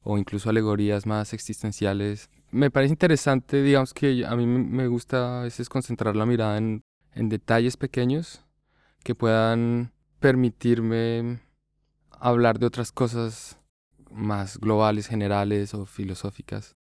o 0.04 0.18
incluso 0.18 0.50
alegorías 0.50 1.06
más 1.06 1.32
existenciales. 1.32 2.28
Me 2.50 2.70
parece 2.70 2.92
interesante, 2.92 3.62
digamos 3.62 3.94
que 3.94 4.24
a 4.26 4.34
mí 4.36 4.46
me 4.46 4.86
gusta 4.88 5.40
a 5.40 5.42
veces 5.44 5.68
concentrar 5.68 6.16
la 6.16 6.26
mirada 6.26 6.58
en, 6.58 6.84
en 7.14 7.28
detalles 7.28 7.76
pequeños 7.76 8.44
que 9.04 9.14
puedan 9.14 9.92
permitirme 10.20 11.40
hablar 12.10 12.58
de 12.58 12.66
otras 12.66 12.92
cosas 12.92 13.58
más 14.12 14.58
globales, 14.58 15.06
generales 15.06 15.74
o 15.74 15.86
filosóficas. 15.86 16.76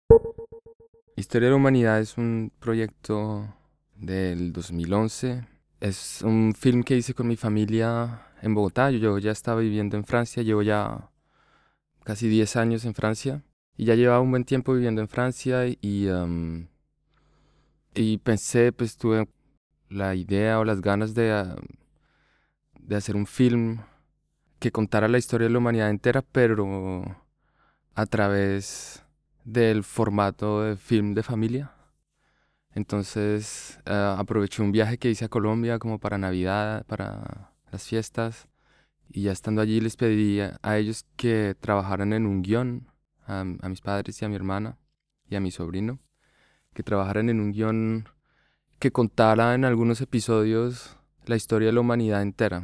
Historia 1.16 1.48
de 1.48 1.52
la 1.52 1.58
Humanidad 1.58 2.00
es 2.00 2.18
un 2.18 2.52
proyecto 2.60 3.54
del 3.96 4.54
2011. 4.54 5.48
Es 5.80 6.22
un 6.22 6.54
film 6.56 6.84
que 6.84 6.96
hice 6.96 7.14
con 7.14 7.28
mi 7.28 7.36
familia 7.36 8.28
en 8.42 8.54
Bogotá. 8.54 8.92
Yo 8.92 9.18
ya 9.18 9.32
estaba 9.32 9.62
viviendo 9.62 9.98
en 9.98 10.06
Francia, 10.06 10.44
llevo 10.44 10.62
ya 10.62 11.10
casi 12.04 12.28
10 12.28 12.56
años 12.56 12.86
en 12.86 12.94
Francia. 12.94 13.44
Y 13.76 13.86
ya 13.86 13.96
llevaba 13.96 14.22
un 14.22 14.32
buen 14.32 14.44
tiempo 14.44 14.74
viviendo 14.74 15.02
en 15.02 15.08
Francia 15.08 15.68
y, 15.68 16.08
y 17.94 18.18
pensé, 18.20 18.72
pues 18.72 18.98
tuve 18.98 19.28
la 19.90 20.16
idea 20.16 20.60
o 20.60 20.66
las 20.66 20.82
ganas 20.82 21.14
de, 21.14 21.56
de 22.80 22.96
hacer 22.96 23.16
un 23.16 23.28
film 23.28 23.80
que 24.60 24.72
contara 24.72 25.08
la 25.08 25.18
historia 25.18 25.48
de 25.48 25.54
la 25.54 25.60
humanidad 25.60 25.90
entera, 25.90 26.22
pero 26.22 27.04
a 27.96 28.06
través 28.06 29.04
del 29.44 29.84
formato 29.84 30.64
de 30.64 30.78
film 30.78 31.14
de 31.14 31.24
familia. 31.24 31.72
Entonces 32.74 33.80
eh, 33.86 34.16
aproveché 34.18 34.62
un 34.62 34.72
viaje 34.72 34.98
que 34.98 35.10
hice 35.10 35.26
a 35.26 35.30
Colombia 35.30 35.80
como 35.80 36.00
para 36.00 36.18
Navidad, 36.18 36.86
para 36.86 37.54
las 37.72 37.88
fiestas, 37.88 38.48
y 39.10 39.24
ya 39.24 39.32
estando 39.32 39.62
allí 39.62 39.80
les 39.80 39.96
pedí 39.96 40.42
a, 40.42 40.78
ellos 40.78 41.06
que 41.16 41.56
trabajaran 41.60 42.14
en 42.14 42.26
un 42.26 42.42
guion, 42.44 42.88
a, 43.26 43.42
a, 43.42 43.70
mis 43.70 43.82
padres 43.82 44.22
y 44.22 44.26
a 44.26 44.30
mi 44.30 44.36
hermana 44.36 44.78
y 45.30 45.36
a 45.36 45.40
mi 45.40 45.50
sobrino, 45.52 46.00
que 46.74 46.84
trabajaran 46.84 47.30
en 47.30 47.40
un 47.40 47.52
guion 47.52 48.10
que 48.80 48.92
contara 48.92 49.56
en 49.56 49.66
algunos 49.66 50.02
episodios 50.02 50.98
la 51.26 51.36
historia 51.36 51.68
de 51.68 51.74
la 51.74 51.82
humanidad 51.82 52.22
entera. 52.22 52.64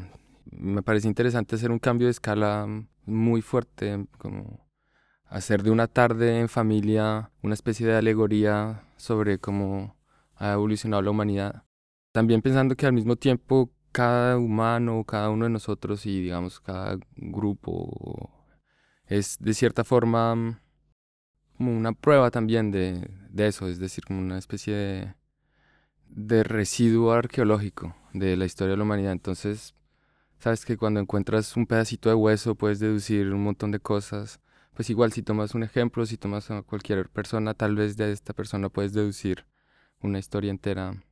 Me 0.63 0.81
parece 0.81 1.09
interesante 1.09 1.57
hacer 1.57 1.71
un 1.71 1.77
cambio 1.77 2.07
de 2.07 2.11
escala 2.11 2.65
muy 3.05 3.41
fuerte, 3.41 4.07
como 4.17 4.65
hacer 5.25 5.61
de 5.61 5.71
una 5.71 5.87
tarde 5.87 6.39
en 6.39 6.47
familia 6.47 7.31
una 7.41 7.53
especie 7.53 7.85
de 7.85 7.97
alegoría 7.97 8.87
sobre 8.95 9.39
cómo 9.39 9.97
ha 10.37 10.53
evolucionado 10.53 11.01
la 11.01 11.11
humanidad. 11.11 11.63
También 12.13 12.41
pensando 12.41 12.77
que 12.77 12.85
al 12.85 12.93
mismo 12.93 13.17
tiempo 13.17 13.71
cada 13.91 14.37
humano, 14.37 15.03
cada 15.03 15.31
uno 15.31 15.43
de 15.43 15.49
nosotros 15.51 16.05
y 16.05 16.21
digamos 16.21 16.61
cada 16.61 16.97
grupo 17.17 18.31
es 19.05 19.35
de 19.41 19.53
cierta 19.53 19.83
forma 19.83 20.61
como 21.57 21.75
una 21.77 21.91
prueba 21.91 22.31
también 22.31 22.71
de, 22.71 23.11
de 23.29 23.47
eso, 23.47 23.67
es 23.67 23.79
decir, 23.79 24.05
como 24.05 24.21
una 24.21 24.37
especie 24.37 25.13
de 26.07 26.43
residuo 26.43 27.11
arqueológico 27.11 27.97
de 28.13 28.37
la 28.37 28.45
historia 28.45 28.71
de 28.71 28.77
la 28.77 28.83
humanidad. 28.83 29.11
Entonces, 29.11 29.75
sabes 30.43 30.65
que 30.65 30.77
cuando 30.77 30.99
encuentras 30.99 31.55
un 31.57 31.65
pedacito 31.65 32.09
de 32.09 32.15
hueso 32.15 32.55
puedes 32.55 32.79
deducir 32.79 33.33
un 33.33 33.43
montón 33.43 33.71
de 33.71 33.79
cosas 33.79 34.39
pues 34.73 34.89
igual 34.89 35.11
si 35.11 35.21
tomas 35.21 35.53
un 35.55 35.63
ejemplo, 35.63 36.05
si 36.05 36.17
tomas 36.17 36.49
a 36.51 36.63
cualquier 36.63 37.09
persona, 37.09 37.53
tal 37.53 37.75
vez 37.75 37.95
de 37.95 38.11
esta 38.11 38.33
persona 38.33 38.69
puedes 38.69 38.93
deducir 38.93 39.45
una 40.01 40.19
historia 40.19 40.51
entera. 40.51 41.03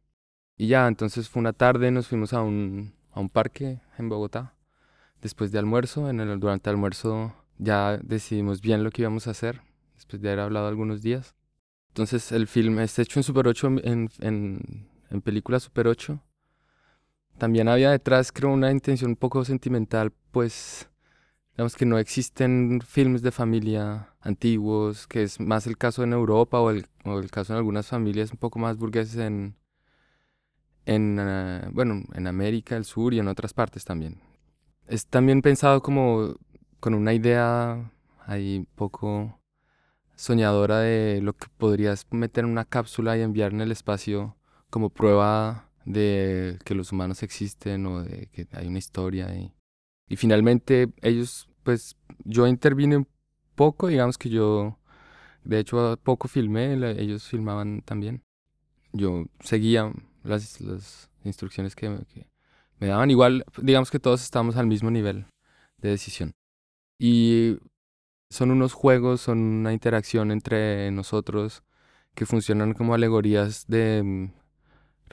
Y 0.57 0.67
ya, 0.67 0.87
entonces 0.87 1.29
fue 1.29 1.41
una 1.41 1.53
tarde, 1.53 1.91
nos 1.91 2.07
fuimos 2.07 2.33
a 2.33 2.41
un, 2.41 2.93
a 3.11 3.19
un 3.19 3.29
parque 3.29 3.79
en 3.97 4.09
Bogotá. 4.09 4.55
Después 5.21 5.51
de 5.51 5.59
almuerzo, 5.59 6.09
en 6.09 6.19
el, 6.19 6.39
durante 6.39 6.69
el 6.69 6.75
almuerzo 6.75 7.35
ya 7.57 7.97
decidimos 7.97 8.61
bien 8.61 8.83
lo 8.83 8.89
que 8.89 9.03
íbamos 9.03 9.27
a 9.27 9.31
hacer, 9.31 9.61
después 9.95 10.21
de 10.21 10.29
haber 10.29 10.39
hablado 10.41 10.67
algunos 10.67 11.01
días. 11.01 11.35
Entonces 11.89 12.31
el 12.31 12.47
film 12.47 12.79
es 12.79 12.97
hecho 12.97 13.19
en 13.19 13.23
Super 13.23 13.47
8, 13.47 13.67
en, 13.83 14.09
en, 14.19 14.89
en 15.09 15.21
película 15.21 15.59
Super 15.59 15.87
8. 15.87 16.19
También 17.41 17.69
había 17.69 17.89
detrás, 17.89 18.31
creo, 18.31 18.51
una 18.51 18.69
intención 18.69 19.09
un 19.09 19.15
poco 19.15 19.43
sentimental, 19.43 20.13
pues 20.29 20.87
Digamos 21.57 21.75
que 21.75 21.87
no 21.87 21.97
existen 21.97 22.81
filmes 22.85 23.23
de 23.23 23.31
familia 23.31 24.13
antiguos, 24.21 25.07
que 25.07 25.23
es 25.23 25.39
más 25.39 25.65
el 25.65 25.75
caso 25.75 26.03
en 26.03 26.13
Europa 26.13 26.59
o 26.59 26.69
el, 26.69 26.85
o 27.03 27.17
el 27.17 27.31
caso 27.31 27.53
en 27.53 27.57
algunas 27.57 27.87
familias 27.87 28.31
un 28.31 28.37
poco 28.37 28.59
más 28.59 28.77
burgueses 28.77 29.17
en, 29.17 29.55
en, 30.85 31.17
eh, 31.19 31.67
bueno, 31.71 32.03
en 32.13 32.27
América 32.27 32.75
del 32.75 32.85
Sur 32.85 33.15
y 33.15 33.17
en 33.17 33.27
otras 33.27 33.53
partes 33.53 33.85
también. 33.85 34.21
Es 34.85 35.07
también 35.07 35.41
pensado 35.41 35.81
como 35.81 36.35
con 36.79 36.93
una 36.93 37.11
idea 37.11 37.91
ahí 38.27 38.67
poco 38.75 39.39
soñadora 40.15 40.77
de 40.81 41.21
lo 41.21 41.33
que 41.33 41.47
podrías 41.57 42.05
meter 42.11 42.43
en 42.43 42.51
una 42.51 42.65
cápsula 42.65 43.17
y 43.17 43.21
enviar 43.21 43.51
en 43.51 43.61
el 43.61 43.71
espacio 43.71 44.37
como 44.69 44.91
prueba 44.91 45.70
de 45.85 46.59
que 46.63 46.75
los 46.75 46.91
humanos 46.91 47.23
existen 47.23 47.85
o 47.85 48.03
de 48.03 48.27
que 48.27 48.47
hay 48.51 48.67
una 48.67 48.79
historia. 48.79 49.33
Y, 49.35 49.53
y 50.07 50.15
finalmente 50.15 50.89
ellos, 51.01 51.49
pues 51.63 51.97
yo 52.23 52.47
intervine 52.47 52.97
un 52.97 53.07
poco, 53.55 53.87
digamos 53.87 54.17
que 54.17 54.29
yo, 54.29 54.77
de 55.43 55.59
hecho 55.59 55.97
poco 56.03 56.27
filmé, 56.27 56.73
ellos 56.99 57.27
filmaban 57.27 57.81
también. 57.81 58.23
Yo 58.93 59.25
seguía 59.39 59.91
las, 60.23 60.59
las 60.61 61.09
instrucciones 61.23 61.75
que, 61.75 61.89
me 62.79 62.87
daban. 62.87 63.11
Igual, 63.11 63.45
digamos 63.61 63.91
que 63.91 63.99
todos 63.99 64.23
estamos 64.23 64.57
al 64.57 64.67
mismo 64.67 64.89
nivel 64.89 65.25
de 65.77 65.89
decisión. 65.89 66.33
Y 66.99 67.57
son 68.29 68.51
unos 68.51 68.73
juegos, 68.73 69.21
son 69.21 69.39
una 69.39 69.73
interacción 69.73 70.31
entre 70.31 70.91
nosotros 70.91 71.63
que 72.15 72.25
funcionan 72.25 72.73
como 72.73 72.93
alegorías 72.93 73.65
de, 73.67 74.31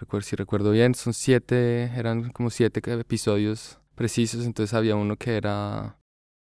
mm, 0.00 0.21
si 0.23 0.37
recuerdo 0.37 0.71
bien, 0.71 0.95
son 0.95 1.14
siete, 1.14 1.85
eran 1.97 2.31
como 2.31 2.50
siete 2.50 2.81
episodios 3.00 3.81
precisos, 3.95 4.47
entonces 4.47 4.75
había 4.75 4.97
uno 4.97 5.17
que 5.17 5.37
era 5.37 5.99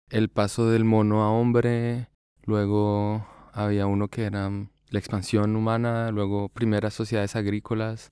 el 0.10 0.30
paso 0.30 0.70
del 0.70 0.86
mono 0.86 1.24
a 1.24 1.32
hombre, 1.32 2.10
luego 2.44 3.26
había 3.54 3.88
uno 3.88 4.08
que 4.08 4.24
era 4.24 4.50
la 4.50 5.00
expansión 5.00 5.56
humana, 5.56 6.12
luego 6.12 6.50
primeras 6.50 6.94
sociedades 6.94 7.36
agrícolas. 7.36 8.12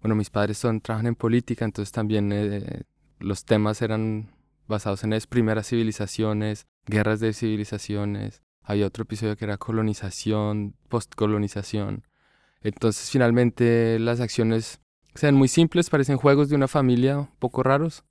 Bueno, 0.00 0.14
mis 0.14 0.30
padres 0.30 0.58
son, 0.58 0.80
trabajan 0.80 1.06
en 1.06 1.14
política, 1.14 1.64
entonces 1.64 1.92
también 1.92 2.32
eh, 2.32 2.82
los 3.18 3.44
temas 3.44 3.82
eran 3.82 4.34
basados 4.66 5.04
en 5.04 5.12
eso, 5.12 5.28
primeras 5.28 5.68
civilizaciones, 5.68 6.66
guerras 6.86 7.20
de 7.20 7.32
civilizaciones. 7.32 8.42
Había 8.62 8.86
otro 8.86 9.02
episodio 9.02 9.36
que 9.36 9.44
era 9.44 9.58
colonización, 9.58 10.74
postcolonización. 10.88 12.04
Entonces 12.62 13.10
finalmente 13.10 13.98
las 13.98 14.20
acciones 14.20 14.80
sean 15.14 15.34
muy 15.34 15.48
simples, 15.48 15.90
parecen 15.90 16.16
juegos 16.16 16.48
de 16.48 16.56
una 16.56 16.68
familia 16.68 17.28
poco 17.38 17.62
raros, 17.62 18.04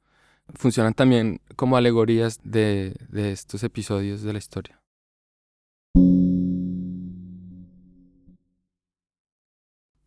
funcionan 0.54 0.94
también 0.94 1.42
como 1.56 1.78
alegorías 1.78 2.40
de, 2.44 2.96
de 3.10 3.32
estos 3.32 3.64
episodios 3.64 4.22
de 4.22 4.34
la 4.34 4.40
historia. 4.40 4.80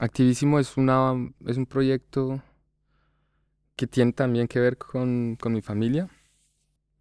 Activísimo 0.00 0.60
es, 0.60 0.76
una, 0.76 1.12
es 1.44 1.56
un 1.56 1.66
proyecto 1.66 2.40
que 3.74 3.88
tiene 3.88 4.12
también 4.12 4.46
que 4.46 4.60
ver 4.60 4.78
con, 4.78 5.36
con, 5.40 5.52
mi 5.52 5.60
familia. 5.60 6.08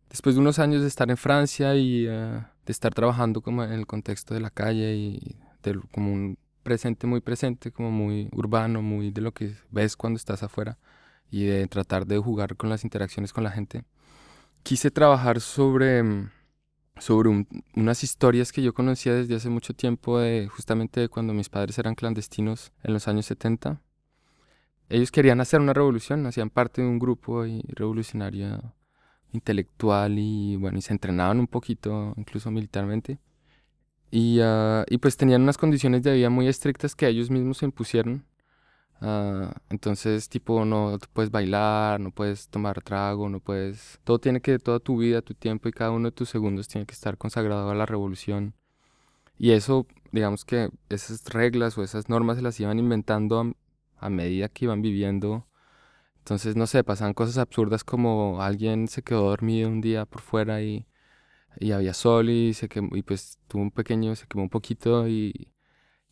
Después 0.09 0.35
de 0.35 0.41
unos 0.41 0.57
años 0.57 0.81
de 0.81 0.87
estar 0.87 1.09
en 1.11 1.17
Francia 1.17 1.75
y 1.75 2.07
eh, 2.07 2.41
de 2.65 2.71
estar 2.71 2.93
trabajando 2.95 3.41
como 3.41 3.63
en 3.63 3.71
el 3.71 3.85
contexto 3.85 4.33
de 4.33 4.39
la 4.39 4.49
calle 4.49 4.95
y 4.95 5.35
de, 5.61 5.79
como 5.91 6.11
un 6.11 6.39
presente 6.67 7.07
muy 7.07 7.21
presente, 7.21 7.71
como 7.71 7.91
muy 7.91 8.27
urbano, 8.33 8.81
muy 8.81 9.09
de 9.09 9.21
lo 9.21 9.31
que 9.33 9.55
ves 9.71 9.95
cuando 9.95 10.17
estás 10.17 10.43
afuera, 10.43 10.77
y 11.31 11.45
de 11.45 11.65
tratar 11.67 12.05
de 12.05 12.17
jugar 12.17 12.57
con 12.57 12.69
las 12.69 12.83
interacciones 12.83 13.31
con 13.31 13.45
la 13.45 13.51
gente, 13.51 13.85
quise 14.63 14.91
trabajar 14.91 15.39
sobre, 15.39 16.03
mm, 16.03 16.29
sobre 16.99 17.45
unas 17.73 18.03
historias 18.03 18.51
que 18.51 18.61
yo 18.61 18.73
conocía 18.73 19.13
desde 19.13 19.35
hace 19.35 19.49
mucho 19.49 19.73
tiempo, 19.73 20.19
de, 20.19 20.49
justamente 20.49 21.07
cuando 21.07 21.33
mis 21.33 21.47
padres 21.47 21.79
eran 21.79 21.95
clandestinos 21.95 22.73
en 22.83 22.91
los 22.91 23.07
años 23.07 23.25
70. 23.27 23.79
Ellos 24.89 25.09
querían 25.11 25.39
hacer 25.39 25.61
una 25.61 25.73
revolución, 25.73 26.25
hacían 26.25 26.49
parte 26.49 26.81
de 26.81 26.87
un 26.89 26.99
grupo 26.99 27.45
revolucionario 27.67 28.73
intelectual 29.31 30.19
y 30.19 30.57
bueno, 30.57 30.79
y 30.79 30.81
se 30.81 30.91
entrenaban 30.91 31.39
un 31.39 31.47
poquito, 31.47 32.13
incluso 32.17 32.51
militarmente. 32.51 33.19
Y, 34.11 34.39
ah, 34.41 34.85
y 34.89 34.97
pues 34.99 35.17
tenían 35.17 35.41
unas 35.41 35.57
condiciones 35.57 36.03
de 36.03 36.13
vida 36.13 36.29
muy 36.29 36.47
estrictas 36.47 36.95
que 36.95 37.07
ellos 37.07 37.29
mismos 37.29 37.57
se 37.59 37.65
impusieron 37.65 38.25
Ah, 39.01 39.53
entonces, 39.69 40.27
tipo, 40.29 40.65
no 40.65 40.97
puedes 41.13 41.29
bailar, 41.31 41.99
no 41.99 42.11
puedes 42.11 42.49
tomar 42.49 42.81
trago, 42.81 43.29
no 43.29 43.39
puedes... 43.39 43.99
Todo 44.03 44.19
tiene 44.19 44.41
que, 44.41 44.57
toda 44.59 44.79
tu 44.79 44.97
vida, 44.97 45.21
tu 45.21 45.33
tiempo 45.33 45.69
y 45.69 45.71
cada 45.71 45.91
uno 45.91 46.09
de 46.09 46.11
tus 46.13 46.29
segundos 46.29 46.67
tiene 46.67 46.85
que 46.87 46.93
estar 46.93 47.17
consagrado 47.17 47.69
a 47.69 47.75
la 47.75 47.85
revolución. 47.85 48.55
Y 49.37 49.51
eso, 49.51 49.87
digamos 50.11 50.45
que 50.45 50.71
esas 50.89 51.25
reglas 51.29 51.77
o 51.77 51.83
esas 51.83 52.09
normas 52.09 52.37
se 52.37 52.43
las 52.43 52.59
iban 52.59 52.79
inventando 52.79 53.41
a, 53.41 53.53
a 54.07 54.09
medida 54.09 54.49
que 54.49 54.65
iban 54.65 54.81
viviendo. 54.81 55.47
Entonces, 56.19 56.55
no 56.55 56.67
sé, 56.67 56.83
pasaban 56.83 57.13
cosas 57.13 57.37
absurdas 57.39 57.83
como 57.83 58.41
alguien 58.41 58.87
se 58.87 59.03
quedó 59.03 59.29
dormido 59.29 59.69
un 59.69 59.81
día 59.81 60.05
por 60.05 60.21
fuera 60.21 60.61
y, 60.63 60.87
y 61.59 61.71
había 61.71 61.93
sol 61.93 62.29
y, 62.29 62.53
se 62.53 62.69
quemó, 62.69 62.95
y 62.95 63.03
pues 63.03 63.39
tuvo 63.47 63.61
un 63.63 63.71
pequeño, 63.71 64.15
se 64.15 64.27
quemó 64.27 64.43
un 64.43 64.49
poquito 64.49 65.07
y, 65.07 65.49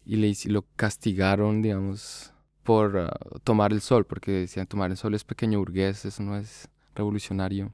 y 0.06 0.16
le, 0.18 0.34
lo 0.52 0.66
castigaron, 0.76 1.62
digamos, 1.62 2.34
por 2.64 2.98
ah, 3.00 3.20
tomar 3.44 3.74
el 3.74 3.82
sol, 3.82 4.06
porque 4.06 4.32
decían 4.32 4.68
tomar 4.68 4.92
el 4.92 4.98
sol 4.98 5.14
es 5.16 5.24
pequeño 5.24 5.60
burgués, 5.60 6.06
eso 6.06 6.24
no 6.24 6.38
es 6.38 6.70
revolucionario. 6.96 7.74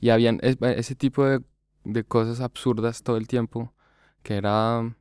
Y 0.00 0.10
habían 0.10 0.40
es- 0.42 0.58
ese 0.62 0.94
tipo 0.96 1.24
de, 1.26 1.42
de 1.84 2.04
cosas 2.04 2.40
absurdas 2.40 3.02
todo 3.02 3.16
el 3.18 3.28
tiempo, 3.28 3.74
que 4.22 4.36
era, 4.36 4.96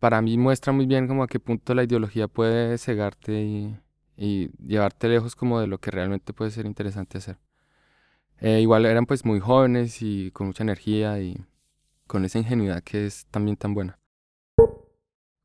para 0.00 0.22
mí 0.22 0.38
muestra 0.38 0.72
muy 0.72 0.86
bien 0.86 1.06
como 1.08 1.22
a 1.22 1.26
qué 1.28 1.40
punto 1.40 1.74
la 1.74 1.84
ideología 1.84 2.28
puede 2.28 2.78
cegarte 2.78 3.42
y, 3.42 3.76
y 4.16 4.50
llevarte 4.66 5.08
lejos 5.08 5.34
como 5.36 5.60
de 5.60 5.66
lo 5.66 5.78
que 5.80 5.90
realmente 5.90 6.32
puede 6.32 6.50
ser 6.50 6.66
interesante 6.66 7.18
hacer. 7.18 7.38
Eh, 8.40 8.60
igual 8.60 8.84
eran 8.86 9.06
pues 9.06 9.24
muy 9.24 9.40
jóvenes 9.40 10.02
y 10.02 10.30
con 10.32 10.48
mucha 10.48 10.62
energía 10.62 11.20
y 11.20 11.36
con 12.06 12.24
esa 12.24 12.38
ingenuidad 12.38 12.82
que 12.82 13.06
es 13.06 13.26
también 13.30 13.56
tan 13.56 13.74
buena. 13.74 13.98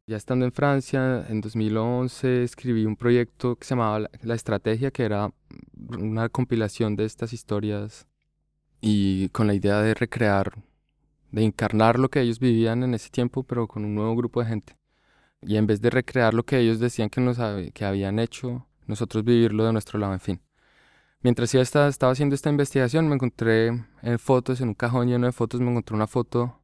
Ya 0.07 0.17
estando 0.17 0.45
en 0.45 0.51
Francia, 0.51 1.25
en 1.29 1.39
2011 1.41 2.43
escribí 2.43 2.85
un 2.85 2.97
proyecto 2.97 3.55
que 3.55 3.65
se 3.65 3.75
llamaba 3.75 4.09
La, 4.21 4.35
Estrategia, 4.35 4.91
que 4.91 5.03
era 5.03 5.31
una 5.97 6.27
compilación 6.27 6.95
de 6.95 7.05
estas 7.05 7.31
historias 7.31 8.07
y 8.81 9.29
con 9.29 9.47
la 9.47 9.53
idea 9.53 9.81
de 9.81 9.93
recrear, 9.93 10.51
de 11.31 11.43
encarnar 11.43 11.97
lo 11.97 12.09
que 12.09 12.19
ellos 12.19 12.39
vivían 12.39 12.83
en 12.83 12.93
ese 12.93 13.09
tiempo, 13.09 13.43
pero 13.43 13.67
con 13.67 13.85
un 13.85 13.95
nuevo 13.95 14.15
grupo 14.15 14.41
de 14.41 14.49
gente. 14.49 14.75
Y 15.41 15.55
en 15.55 15.65
vez 15.65 15.81
de 15.81 15.89
recrear 15.89 16.33
lo 16.33 16.43
que 16.43 16.59
ellos 16.59 16.79
decían 16.79 17.09
que, 17.09 17.21
nos, 17.21 17.37
que 17.73 17.85
habían 17.85 18.19
hecho, 18.19 18.67
nosotros 18.87 19.23
vivirlo 19.23 19.65
de 19.65 19.71
nuestro 19.71 19.97
lado, 19.97 20.13
en 20.13 20.19
fin. 20.19 20.41
Mientras 21.23 21.51
yo 21.51 21.61
estaba, 21.61 21.87
haciendo 21.87 22.33
esta 22.33 22.49
investigación, 22.49 23.07
me 23.07 23.13
encontré 23.15 23.67
en 24.01 24.17
fotos, 24.19 24.59
en 24.59 24.69
un 24.69 24.73
cajón 24.73 25.07
lleno 25.07 25.27
de 25.27 25.31
fotos, 25.31 25.61
me 25.61 25.69
encontré 25.69 25.95
una 25.95 26.07
foto 26.07 26.59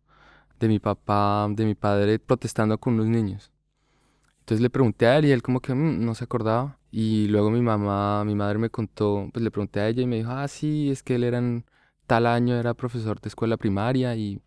de 0.60 0.68
mi 0.68 0.80
papá, 0.80 1.48
de 1.52 1.64
mi 1.66 1.76
padre 1.76 2.18
protestando 2.18 2.80
con 2.80 2.96
unos 2.96 3.06
niños. 3.06 3.52
Entonces 4.40 4.62
le 4.62 4.70
pregunté 4.72 5.06
a 5.08 5.18
él 5.20 5.26
y 5.26 5.32
él 5.32 5.44
como 5.44 5.60
que 5.62 5.76
"Mm", 5.76 6.04
no 6.04 6.16
se 6.16 6.24
acordaba. 6.24 6.80
Y 6.92 7.28
luego 7.28 7.52
mi 7.52 7.62
mamá, 7.62 8.24
mi 8.26 8.34
madre 8.34 8.58
me 8.58 8.70
contó, 8.72 9.30
pues 9.32 9.44
le 9.44 9.52
pregunté 9.52 9.80
a 9.82 9.90
ella 9.90 10.02
y 10.02 10.08
me 10.08 10.16
dijo, 10.18 10.32
ah, 10.32 10.48
sí, 10.48 10.90
es 10.90 11.04
que 11.04 11.16
él 11.16 11.24
era 11.24 11.42
tal 12.08 12.26
año, 12.26 12.56
era 12.56 12.74
profesor 12.74 13.22
de 13.22 13.28
escuela 13.30 13.58
primaria 13.58 14.16
y 14.16 14.42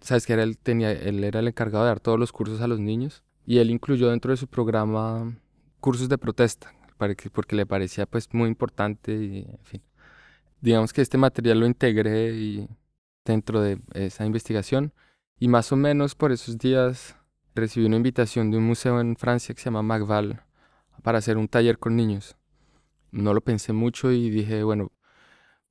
sabes 0.00 0.26
que 0.26 0.34
era, 0.34 0.44
él, 0.44 0.58
tenía, 0.58 0.92
él 0.92 1.24
era 1.24 1.40
el 1.40 1.48
encargado 1.48 1.84
de 1.84 1.88
dar 1.90 2.00
todos 2.00 2.18
los 2.18 2.30
cursos 2.32 2.60
a 2.60 2.68
los 2.68 2.78
niños. 2.80 3.24
Y 3.46 3.58
él 3.58 3.70
incluyó 3.70 4.10
dentro 4.10 4.30
de 4.32 4.36
su 4.36 4.46
programa 4.46 5.36
cursos 5.80 6.08
de 6.08 6.18
protesta, 6.18 6.72
porque 6.98 7.56
le 7.56 7.66
parecía 7.66 8.06
pues 8.06 8.28
muy 8.32 8.48
importante 8.48 9.12
y 9.14 9.46
en 9.48 9.64
fin. 9.64 9.82
Digamos 10.60 10.92
que 10.92 11.02
este 11.02 11.18
material 11.18 11.60
lo 11.60 11.66
integré 11.66 12.32
y 12.34 12.68
dentro 13.24 13.60
de 13.62 13.80
esa 13.94 14.26
investigación 14.26 14.92
y 15.38 15.48
más 15.48 15.70
o 15.72 15.76
menos 15.76 16.14
por 16.14 16.32
esos 16.32 16.58
días 16.58 17.16
recibí 17.54 17.86
una 17.86 17.96
invitación 17.96 18.50
de 18.50 18.58
un 18.58 18.64
museo 18.64 19.00
en 19.00 19.16
Francia 19.16 19.54
que 19.54 19.60
se 19.60 19.66
llama 19.66 19.82
Magval 19.82 20.42
para 21.02 21.18
hacer 21.18 21.36
un 21.36 21.48
taller 21.48 21.78
con 21.78 21.96
niños. 21.96 22.36
No 23.10 23.34
lo 23.34 23.40
pensé 23.40 23.72
mucho 23.72 24.10
y 24.10 24.30
dije, 24.30 24.62
bueno, 24.64 24.92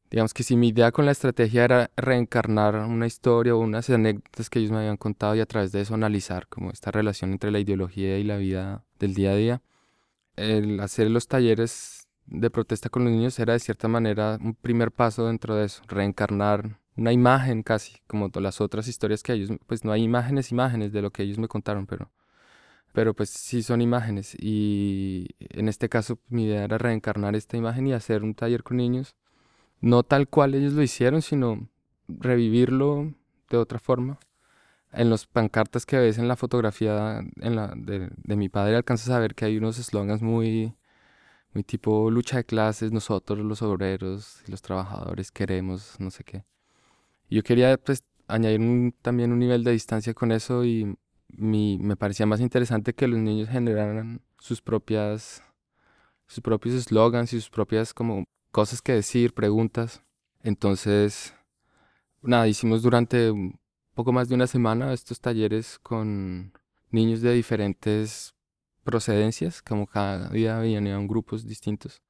digamos 0.09 0.33
que 0.33 0.43
si 0.43 0.55
mi 0.55 0.69
idea 0.69 0.91
con 0.91 1.05
la 1.05 1.11
estrategia 1.11 1.65
era 1.65 1.91
reencarnar 1.97 2.75
una 2.75 3.07
historia 3.07 3.55
o 3.55 3.59
unas 3.59 3.89
anécdotas 3.89 4.49
que 4.49 4.59
ellos 4.59 4.71
me 4.71 4.77
habían 4.77 4.97
contado 4.97 5.35
y 5.35 5.41
a 5.41 5.45
través 5.45 5.71
de 5.71 5.81
eso 5.81 5.93
analizar 5.93 6.47
como 6.47 6.71
esta 6.71 6.91
relación 6.91 7.31
entre 7.31 7.51
la 7.51 7.59
ideología 7.59 8.17
y 8.17 8.23
la 8.23 8.37
vida 8.37 8.85
del 8.99 9.13
día 9.13 9.31
a 9.31 9.35
día, 9.35 9.61
el 10.37 10.79
hacer 10.81 11.09
los 11.11 11.27
talleres 11.27 12.07
de 12.27 12.49
protesta 12.51 12.89
con 12.89 13.05
los 13.05 13.13
niños 13.13 13.39
era 13.39 13.53
de 13.53 13.59
cierta 13.59 13.87
manera 13.89 14.39
un 14.41 14.55
primer 14.55 14.91
paso 14.91 15.27
dentro 15.27 15.55
de 15.55 15.65
eso, 15.65 15.83
reencarnar 15.87 16.79
una 16.97 17.13
imagen 17.13 17.63
casi, 17.63 17.97
como 18.07 18.29
to- 18.31 18.41
las 18.41 18.61
otras 18.61 18.87
historias 18.89 19.23
que 19.23 19.33
ellos, 19.33 19.51
pues 19.67 19.85
no 19.85 19.91
hay 19.93 20.03
imágenes, 20.03 20.51
imágenes 20.51 20.91
de 20.93 21.01
lo 21.03 21.11
que 21.11 21.23
ellos 21.23 21.37
me 21.39 21.47
contaron, 21.49 21.87
pero, 21.87 22.11
pero 22.93 23.13
pues 23.15 23.29
sí 23.29 23.63
son 23.63 23.81
imágenes. 23.81 24.35
Y 24.39 25.27
en 25.39 25.69
este 25.69 25.89
caso 25.89 26.19
mi 26.29 26.45
idea 26.45 26.63
era 26.65 26.77
reencarnar 26.77 27.35
esta 27.35 27.57
imagen 27.57 27.87
y 27.87 27.93
hacer 27.93 28.23
un 28.23 28.35
taller 28.35 28.63
con 28.63 28.77
niños, 28.77 29.15
no 29.81 30.03
tal 30.03 30.27
cual 30.29 30.55
ellos 30.55 30.73
lo 30.73 30.83
hicieron, 30.83 31.21
sino 31.21 31.69
revivirlo 32.07 33.13
de 33.49 33.57
otra 33.57 33.79
forma. 33.79 34.19
En 34.97 35.09
los 35.11 35.27
pancartas 35.27 35.85
que 35.85 35.97
ves 35.99 36.17
en 36.17 36.27
la 36.27 36.35
fotografía 36.35 37.19
en 37.39 37.55
la, 37.55 37.71
de, 37.75 38.09
de 38.15 38.35
mi 38.35 38.49
padre 38.49 38.75
alcanzas 38.75 39.09
a 39.09 39.19
ver 39.19 39.35
que 39.35 39.45
hay 39.45 39.57
unos 39.57 39.77
eslogans 39.77 40.23
muy, 40.23 40.73
muy 41.53 41.63
tipo 41.63 42.11
lucha 42.11 42.37
de 42.37 42.45
clases, 42.45 42.91
nosotros 42.91 43.39
los 43.39 43.61
obreros 43.61 44.41
y 44.47 44.51
los 44.51 44.61
trabajadores 44.63 45.31
queremos, 45.31 45.95
no 45.99 46.11
sé 46.11 46.23
qué. 46.23 46.45
Yo 47.29 47.43
quería 47.43 47.77
pues 47.77 48.03
añadir 48.27 48.59
un- 48.61 48.95
también 49.01 49.31
un 49.31 49.39
nivel 49.39 49.63
de 49.63 49.71
distancia 49.71 50.13
con 50.13 50.31
eso 50.31 50.65
y 50.65 50.97
mi- 51.29 51.77
me 51.79 51.95
parecía 51.97 52.25
más 52.25 52.41
interesante 52.41 52.93
que 52.93 53.07
los 53.07 53.19
niños 53.19 53.49
generaran 53.49 54.21
sus 54.39 54.61
propias, 54.61 55.43
sus 56.27 56.41
propios 56.41 56.75
eslogans 56.75 57.33
y 57.33 57.41
sus 57.41 57.49
propias 57.49 57.93
como 57.93 58.25
cosas 58.51 58.81
que 58.81 58.93
decir, 58.93 59.33
preguntas. 59.33 60.03
Entonces, 60.43 61.33
nada, 62.21 62.47
hicimos 62.47 62.81
durante 62.81 63.33
poco 63.97 64.11
más 64.11 64.29
de 64.29 64.35
una 64.35 64.45
semana 64.45 64.93
estos 64.93 65.19
talleres 65.19 65.79
con 65.81 66.53
niños 66.91 67.21
de 67.21 67.33
diferentes 67.33 68.35
procedencias, 68.83 69.63
como 69.63 69.87
cada 69.87 70.29
día 70.29 70.59
venían 70.59 71.07
grupos 71.07 71.47
distintos. 71.47 72.03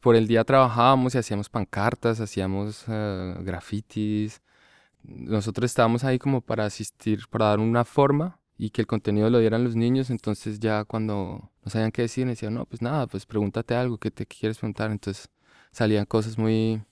Por 0.00 0.14
el 0.14 0.28
día 0.28 0.44
trabajábamos 0.44 1.16
y 1.16 1.18
hacíamos 1.18 1.48
pancartas, 1.48 2.20
hacíamos 2.20 2.84
eh, 2.86 3.34
grafitis. 3.40 4.40
Nosotros 5.02 5.68
estábamos 5.68 6.04
ahí 6.04 6.20
como 6.20 6.40
para 6.40 6.64
asistir, 6.64 7.26
para 7.28 7.46
dar 7.46 7.58
una 7.58 7.84
forma 7.84 8.38
y 8.56 8.70
que 8.70 8.82
el 8.82 8.86
contenido 8.86 9.28
lo 9.30 9.40
dieran 9.40 9.64
los 9.64 9.74
niños. 9.74 10.10
Entonces 10.10 10.60
ya 10.60 10.84
cuando 10.84 11.50
no 11.64 11.70
sabían 11.72 11.90
qué 11.90 12.02
decir, 12.02 12.24
decían, 12.28 12.54
no, 12.54 12.66
pues 12.66 12.82
nada, 12.82 13.08
pues 13.08 13.26
pregúntate 13.26 13.74
algo, 13.74 13.98
¿qué 13.98 14.12
te 14.12 14.26
qué 14.26 14.36
quieres 14.38 14.58
preguntar? 14.58 14.92
Entonces 14.92 15.28
salían 15.72 16.04
cosas 16.06 16.38
muy 16.38 16.84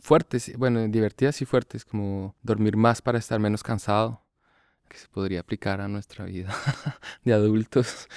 fuertes, 0.00 0.56
bueno, 0.56 0.86
divertidas 0.88 1.40
y 1.42 1.44
fuertes, 1.46 1.84
como 1.84 2.36
dormir 2.42 2.76
más 2.76 3.02
para 3.02 3.18
estar 3.18 3.38
menos 3.40 3.62
cansado, 3.62 4.24
que 4.88 4.98
se 4.98 5.08
podría 5.08 5.40
aplicar 5.40 5.80
a 5.80 5.88
nuestra 5.88 6.24
vida 6.24 6.54
de 7.24 7.32
adultos. 7.32 8.08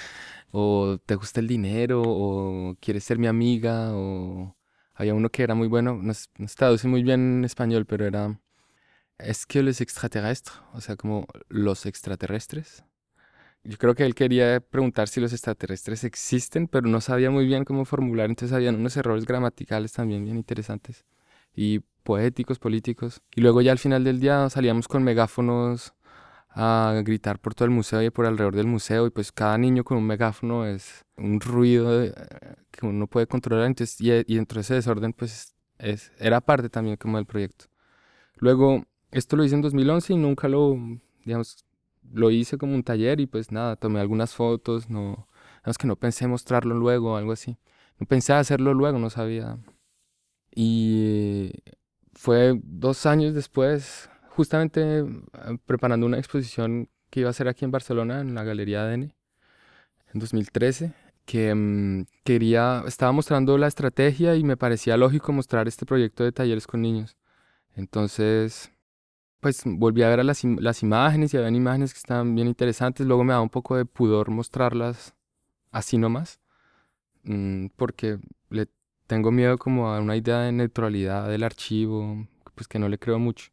O 0.52 0.98
te 1.06 1.16
gusta 1.16 1.40
el 1.40 1.48
dinero, 1.48 2.02
o 2.04 2.76
quieres 2.80 3.04
ser 3.04 3.18
mi 3.18 3.26
amiga, 3.26 3.90
o 3.94 4.56
había 4.94 5.14
uno 5.14 5.30
que 5.30 5.42
era 5.42 5.54
muy 5.54 5.68
bueno, 5.68 5.94
no, 5.96 6.12
no 6.38 6.48
se 6.48 6.56
traduce 6.56 6.88
muy 6.88 7.02
bien 7.02 7.38
en 7.38 7.44
español, 7.44 7.86
pero 7.86 8.06
era, 8.06 8.40
es 9.18 9.46
que 9.46 9.62
los 9.62 9.80
extraterrestres, 9.80 10.56
o 10.74 10.80
sea, 10.80 10.96
como 10.96 11.26
los 11.48 11.86
extraterrestres. 11.86 12.84
Yo 13.64 13.78
creo 13.78 13.94
que 13.94 14.04
él 14.06 14.14
quería 14.14 14.60
preguntar 14.60 15.08
si 15.08 15.20
los 15.20 15.32
extraterrestres 15.32 16.04
existen, 16.04 16.68
pero 16.68 16.88
no 16.88 17.00
sabía 17.00 17.30
muy 17.30 17.46
bien 17.46 17.64
cómo 17.64 17.84
formular, 17.84 18.30
entonces 18.30 18.54
habían 18.54 18.76
unos 18.76 18.96
errores 18.96 19.26
gramaticales 19.26 19.92
también 19.92 20.24
bien 20.24 20.36
interesantes 20.36 21.04
y 21.54 21.80
poéticos, 22.02 22.58
políticos. 22.58 23.22
Y 23.34 23.40
luego 23.40 23.62
ya 23.62 23.72
al 23.72 23.78
final 23.78 24.04
del 24.04 24.20
día 24.20 24.48
salíamos 24.50 24.88
con 24.88 25.02
megáfonos 25.04 25.94
a 26.50 27.02
gritar 27.04 27.40
por 27.40 27.54
todo 27.54 27.66
el 27.66 27.72
museo 27.72 28.02
y 28.02 28.10
por 28.10 28.26
alrededor 28.26 28.54
del 28.56 28.66
museo 28.68 29.06
y 29.06 29.10
pues 29.10 29.32
cada 29.32 29.58
niño 29.58 29.84
con 29.84 29.98
un 29.98 30.06
megáfono 30.06 30.66
es 30.66 31.04
un 31.16 31.40
ruido 31.40 31.98
de- 32.00 32.14
que 32.70 32.86
uno 32.86 33.06
puede 33.08 33.26
controlar 33.26 33.66
entonces, 33.66 34.00
y, 34.00 34.10
y 34.12 34.36
dentro 34.36 34.56
de 34.56 34.62
ese 34.62 34.74
desorden 34.74 35.12
pues 35.12 35.54
es, 35.78 36.12
era 36.18 36.40
parte 36.40 36.68
también 36.68 36.96
como 36.96 37.16
del 37.18 37.26
proyecto. 37.26 37.66
Luego 38.36 38.84
esto 39.10 39.36
lo 39.36 39.44
hice 39.44 39.54
en 39.54 39.62
2011 39.62 40.12
y 40.12 40.16
nunca 40.16 40.48
lo, 40.48 40.76
digamos, 41.24 41.64
lo 42.12 42.30
hice 42.30 42.58
como 42.58 42.74
un 42.74 42.82
taller 42.84 43.20
y 43.20 43.26
pues 43.26 43.52
nada, 43.52 43.76
tomé 43.76 44.00
algunas 44.00 44.34
fotos, 44.34 44.90
no, 44.90 45.28
digamos 45.62 45.78
que 45.78 45.86
no 45.86 45.96
pensé 45.96 46.26
mostrarlo 46.26 46.74
luego 46.74 47.12
o 47.14 47.16
algo 47.16 47.32
así. 47.32 47.56
No 47.98 48.06
pensé 48.06 48.32
hacerlo 48.32 48.74
luego, 48.74 48.98
no 48.98 49.10
sabía. 49.10 49.58
Y 50.54 51.52
fue 52.14 52.60
dos 52.62 53.06
años 53.06 53.34
después, 53.34 54.08
justamente 54.30 55.00
eh, 55.00 55.04
preparando 55.66 56.06
una 56.06 56.18
exposición 56.18 56.88
que 57.10 57.20
iba 57.20 57.28
a 57.28 57.30
hacer 57.30 57.48
aquí 57.48 57.64
en 57.64 57.70
Barcelona, 57.70 58.20
en 58.20 58.34
la 58.34 58.44
Galería 58.44 58.82
ADN, 58.82 59.14
en 60.14 60.20
2013, 60.20 60.94
que 61.26 61.54
mm, 61.54 62.06
quería, 62.24 62.84
estaba 62.86 63.12
mostrando 63.12 63.58
la 63.58 63.68
estrategia 63.68 64.36
y 64.36 64.44
me 64.44 64.56
parecía 64.56 64.96
lógico 64.96 65.32
mostrar 65.32 65.68
este 65.68 65.86
proyecto 65.86 66.24
de 66.24 66.32
talleres 66.32 66.66
con 66.66 66.82
niños. 66.82 67.16
Entonces, 67.76 68.72
pues 69.40 69.62
volví 69.66 70.02
a 70.02 70.08
ver 70.10 70.24
las, 70.24 70.44
im- 70.44 70.60
las 70.60 70.82
imágenes 70.82 71.34
y 71.34 71.38
habían 71.38 71.56
imágenes 71.56 71.92
que 71.94 71.98
estaban 71.98 72.34
bien 72.34 72.48
interesantes. 72.48 73.06
Luego 73.06 73.24
me 73.24 73.32
daba 73.32 73.42
un 73.42 73.50
poco 73.50 73.76
de 73.76 73.84
pudor 73.86 74.30
mostrarlas 74.30 75.14
así 75.72 75.98
nomás, 75.98 76.40
mm, 77.24 77.66
porque 77.76 78.18
le 78.50 78.66
tengo 79.06 79.30
miedo 79.30 79.58
como 79.58 79.88
a 79.88 80.00
una 80.00 80.16
idea 80.16 80.40
de 80.40 80.52
neutralidad 80.52 81.28
del 81.28 81.44
archivo, 81.44 82.26
pues 82.54 82.68
que 82.68 82.78
no 82.78 82.88
le 82.88 82.98
creo 82.98 83.18
mucho. 83.18 83.50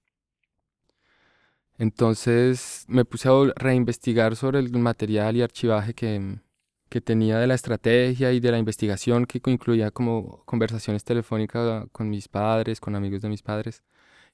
Entonces 1.77 2.85
me 2.87 3.05
puse 3.05 3.27
a 3.29 3.31
reinvestigar 3.55 4.35
sobre 4.35 4.59
el 4.59 4.71
material 4.77 5.35
y 5.35 5.41
archivaje 5.41 5.93
que, 5.95 6.39
que 6.89 7.01
tenía 7.01 7.39
de 7.39 7.47
la 7.47 7.55
estrategia 7.55 8.31
y 8.33 8.39
de 8.39 8.51
la 8.51 8.59
investigación 8.59 9.25
que 9.25 9.41
incluía 9.45 9.91
como 9.91 10.43
conversaciones 10.45 11.03
telefónicas 11.03 11.87
con 11.91 12.09
mis 12.09 12.27
padres, 12.27 12.79
con 12.79 12.95
amigos 12.95 13.21
de 13.21 13.29
mis 13.29 13.41
padres. 13.41 13.83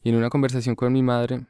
Y 0.04 0.10
en 0.10 0.16
una 0.16 0.30
conversación 0.30 0.76
con 0.76 0.94
mi 0.94 1.04
madre 1.04 1.46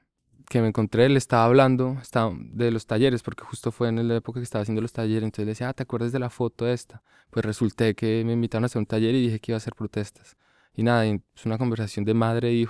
que 0.49 0.61
me 0.61 0.69
encontré, 0.69 1.09
le 1.09 1.17
estaba 1.17 1.45
hablando 1.45 1.97
estaba 2.01 2.33
de 2.37 2.71
los 2.71 2.85
talleres, 2.85 3.21
porque 3.23 3.43
justo 3.43 3.71
fue 3.71 3.89
en 3.89 4.07
la 4.07 4.15
época 4.15 4.39
que 4.39 4.43
estaba 4.43 4.61
haciendo 4.61 4.81
los 4.81 4.93
talleres, 4.93 5.23
entonces 5.23 5.45
le 5.45 5.51
decía, 5.51 5.69
ah, 5.69 5.73
¿te 5.73 5.83
acuerdas 5.83 6.11
de 6.11 6.19
la 6.19 6.29
foto 6.29 6.67
esta? 6.67 7.03
Pues 7.29 7.45
resulté 7.45 7.95
que 7.95 8.23
me 8.25 8.33
invitaron 8.33 8.63
a 8.63 8.67
hacer 8.67 8.79
un 8.79 8.85
taller 8.85 9.13
y 9.15 9.23
dije 9.23 9.39
que 9.39 9.51
iba 9.51 9.57
a 9.57 9.57
hacer 9.57 9.75
protestas. 9.75 10.37
Y 10.73 10.83
nada, 10.83 11.05
es 11.05 11.45
una 11.45 11.57
conversación 11.57 12.05
de 12.05 12.13
madre 12.13 12.51
e 12.51 12.67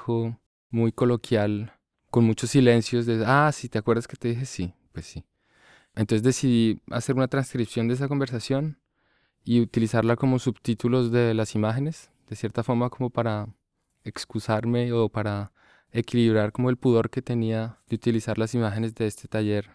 muy 0.70 0.92
coloquial, 0.92 1.74
con 2.10 2.24
muchos 2.26 2.50
silencios 2.52 3.06
de, 3.06 3.24
ah, 3.26 3.52
sí, 3.54 3.70
¿te 3.70 3.78
acuerdas 3.78 4.08
que 4.08 4.18
te 4.18 4.30
dije? 4.30 4.46
Sí, 4.46 4.74
pues 4.92 5.06
sí. 5.06 5.24
Entonces 5.96 6.24
decidí 6.24 6.82
hacer 6.92 7.16
una 7.16 7.28
transcripción 7.28 7.88
de 7.88 7.96
esa 7.96 8.08
conversación 8.08 8.80
y 9.44 9.62
utilizarla 9.62 10.16
como 10.16 10.40
subtítulos 10.40 11.12
de 11.12 11.34
las 11.34 11.56
imágenes, 11.56 12.12
de 12.28 12.36
cierta 12.36 12.64
forma 12.64 12.90
como 12.90 13.10
para 13.10 13.48
excusarme 14.04 14.92
o 14.94 15.10
para 15.10 15.52
equilibrar 15.92 16.52
como 16.52 16.70
el 16.70 16.78
pudor 16.78 17.10
que 17.10 17.22
tenía 17.22 17.80
de 17.88 17.96
utilizar 17.96 18.38
las 18.38 18.54
imágenes 18.54 18.96
de 18.96 19.08
este 19.08 19.28
taller, 19.28 19.70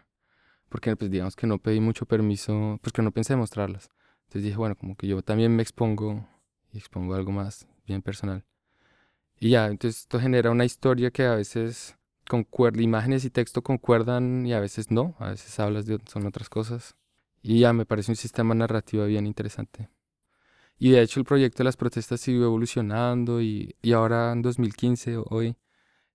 porque 0.69 0.95
pues 0.97 1.11
digamos 1.11 1.37
que 1.37 1.47
no 1.47 1.59
pedí 1.59 1.81
mucho 1.81 2.07
permiso, 2.07 2.79
pues 2.83 2.93
que 2.93 3.03
no 3.03 3.13
pensé 3.13 3.37
mostrarlas. 3.37 3.91
Entonces 4.25 4.45
dije, 4.45 4.57
bueno, 4.57 4.77
como 4.77 4.97
que 4.97 5.07
yo 5.07 5.21
también 5.23 5.55
me 5.55 5.63
expongo 5.63 6.27
y 6.73 6.79
expongo 6.79 7.15
algo 7.15 7.33
más 7.33 7.67
bien 7.87 8.03
personal. 8.03 8.45
Y 9.39 9.51
ya, 9.51 9.67
entonces 9.67 10.03
esto 10.03 10.21
genera 10.21 10.51
una 10.51 10.65
historia 10.65 11.11
que 11.11 11.25
a 11.27 11.35
veces 11.35 11.97
concuerda, 12.29 12.81
imágenes 12.81 13.25
y 13.25 13.31
texto 13.31 13.63
concuerdan 13.63 14.47
y 14.47 14.53
a 14.53 14.61
veces 14.61 14.91
no, 14.91 15.17
a 15.19 15.31
veces 15.31 15.59
hablas 15.61 15.87
de 15.87 15.99
son 16.07 16.27
otras 16.27 16.49
cosas. 16.49 16.97
Y 17.43 17.61
ya 17.61 17.73
me 17.73 17.85
parece 17.85 18.13
un 18.13 18.17
sistema 18.17 18.55
narrativo 18.55 19.05
bien 19.07 19.27
interesante. 19.27 19.91
Y 20.79 20.91
de 20.91 21.03
hecho 21.03 21.21
el 21.21 21.27
proyecto 21.27 21.59
de 21.59 21.65
las 21.65 21.77
protestas 21.77 22.21
siguió 22.21 22.45
evolucionando 22.45 23.41
y, 23.43 23.77
y 23.83 23.93
ahora 23.93 24.33
en 24.33 24.43
2015, 24.43 25.17
hoy, 25.29 25.57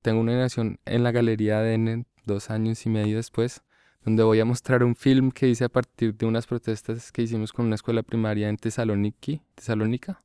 tengo 0.02 0.22
una 0.22 0.32
inauguración 0.32 0.80
en 0.86 1.04
la 1.04 1.12
Galería 1.12 1.60
de 1.62 1.74
N, 1.74 2.06
dos 2.26 2.50
años 2.50 2.86
y 2.86 2.90
medio 2.90 3.18
después, 3.18 3.64
donde 4.04 4.24
voy 4.24 4.40
a 4.40 4.46
mostrar 4.46 4.84
un 4.84 4.96
film 4.96 5.32
que 5.32 5.48
hice 5.48 5.66
a 5.66 5.70
partir 5.70 6.16
de 6.16 6.26
unas 6.26 6.48
protestas 6.48 7.12
que 7.12 7.24
hicimos 7.24 7.52
con 7.52 7.66
una 7.66 7.76
escuela 7.76 8.04
primaria 8.04 8.50
en 8.50 8.58
Tesaloniki, 8.58 9.42
Tesalónica, 9.56 10.24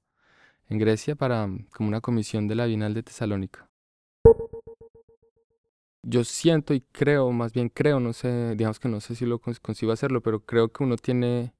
en 0.68 0.78
Grecia, 0.78 1.14
para 1.16 1.48
como 1.74 1.88
una 1.88 2.00
comisión 2.00 2.48
de 2.48 2.54
la 2.54 2.66
Bienal 2.66 2.94
de 2.94 3.02
Tesalónica. 3.02 3.68
Yo 6.04 6.24
siento 6.24 6.74
y 6.74 6.80
creo, 6.80 7.30
más 7.30 7.52
bien 7.52 7.68
creo, 7.68 8.00
no 8.00 8.12
sé, 8.12 8.54
digamos 8.56 8.80
que 8.80 8.88
no 8.88 9.00
sé 9.00 9.14
si 9.14 9.24
lo 9.24 9.40
cons- 9.40 9.60
consigo 9.60 9.92
hacerlo, 9.92 10.20
pero 10.20 10.40
creo 10.44 10.72
que 10.72 10.82
uno 10.82 10.96
tiene, 10.96 11.54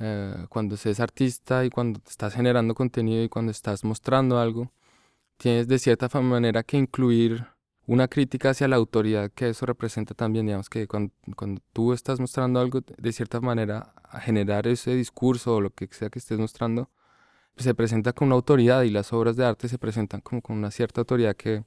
eh, 0.00 0.46
cuando 0.48 0.76
se 0.76 0.90
es 0.90 1.00
artista 1.00 1.64
y 1.64 1.70
cuando 1.70 2.00
estás 2.06 2.34
generando 2.34 2.74
contenido 2.74 3.24
y 3.24 3.28
cuando 3.28 3.50
estás 3.50 3.82
mostrando 3.84 4.38
algo, 4.38 4.70
tienes 5.36 5.68
de 5.68 5.78
cierta 5.78 6.08
manera 6.20 6.62
que 6.62 6.76
incluir 6.76 7.46
una 7.86 8.08
crítica 8.08 8.50
hacia 8.50 8.68
la 8.68 8.76
autoridad 8.76 9.30
que 9.30 9.50
eso 9.50 9.66
representa 9.66 10.14
también, 10.14 10.46
digamos 10.46 10.70
que 10.70 10.86
cuando, 10.86 11.12
cuando 11.36 11.60
tú 11.72 11.92
estás 11.92 12.20
mostrando 12.20 12.60
algo, 12.60 12.80
de 12.80 13.12
cierta 13.12 13.40
manera, 13.40 13.94
a 14.04 14.20
generar 14.20 14.66
ese 14.66 14.94
discurso 14.94 15.56
o 15.56 15.60
lo 15.60 15.70
que 15.70 15.86
sea 15.88 16.08
que 16.08 16.18
estés 16.18 16.38
mostrando, 16.38 16.90
se 17.56 17.74
presenta 17.74 18.12
con 18.12 18.28
una 18.28 18.36
autoridad 18.36 18.82
y 18.82 18.90
las 18.90 19.12
obras 19.12 19.36
de 19.36 19.44
arte 19.44 19.68
se 19.68 19.78
presentan 19.78 20.20
como 20.20 20.42
con 20.42 20.56
una 20.56 20.70
cierta 20.70 21.02
autoridad 21.02 21.36
que 21.36 21.64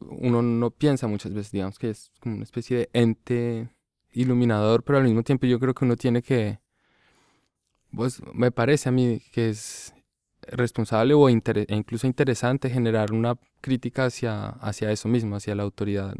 uno 0.00 0.42
no 0.42 0.70
piensa 0.70 1.06
muchas 1.08 1.34
veces, 1.34 1.52
digamos 1.52 1.78
que 1.78 1.90
es 1.90 2.12
como 2.20 2.36
una 2.36 2.44
especie 2.44 2.78
de 2.78 2.90
ente 2.92 3.70
iluminador, 4.12 4.82
pero 4.82 4.98
al 4.98 5.04
mismo 5.04 5.22
tiempo 5.22 5.46
yo 5.46 5.58
creo 5.60 5.74
que 5.74 5.84
uno 5.84 5.96
tiene 5.96 6.22
que, 6.22 6.60
pues 7.94 8.22
me 8.32 8.50
parece 8.50 8.88
a 8.88 8.92
mí 8.92 9.20
que 9.32 9.50
es 9.50 9.94
responsable 10.48 11.14
o 11.14 11.28
e 11.28 11.32
incluso 11.32 12.06
interesante 12.06 12.70
generar 12.70 13.12
una 13.12 13.36
crítica 13.60 14.06
hacia, 14.06 14.48
hacia 14.48 14.90
eso 14.90 15.08
mismo, 15.08 15.36
hacia 15.36 15.54
la 15.54 15.62
autoridad 15.62 16.14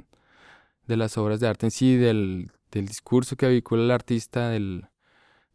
de 0.87 0.97
las 0.97 1.17
obras 1.19 1.41
de 1.41 1.49
arte 1.49 1.67
en 1.67 1.71
sí, 1.71 1.97
del, 1.97 2.51
del 2.71 2.87
discurso 2.87 3.37
que 3.37 3.47
vehicula 3.47 3.83
el 3.83 3.91
artista, 3.91 4.51
del, 4.51 4.87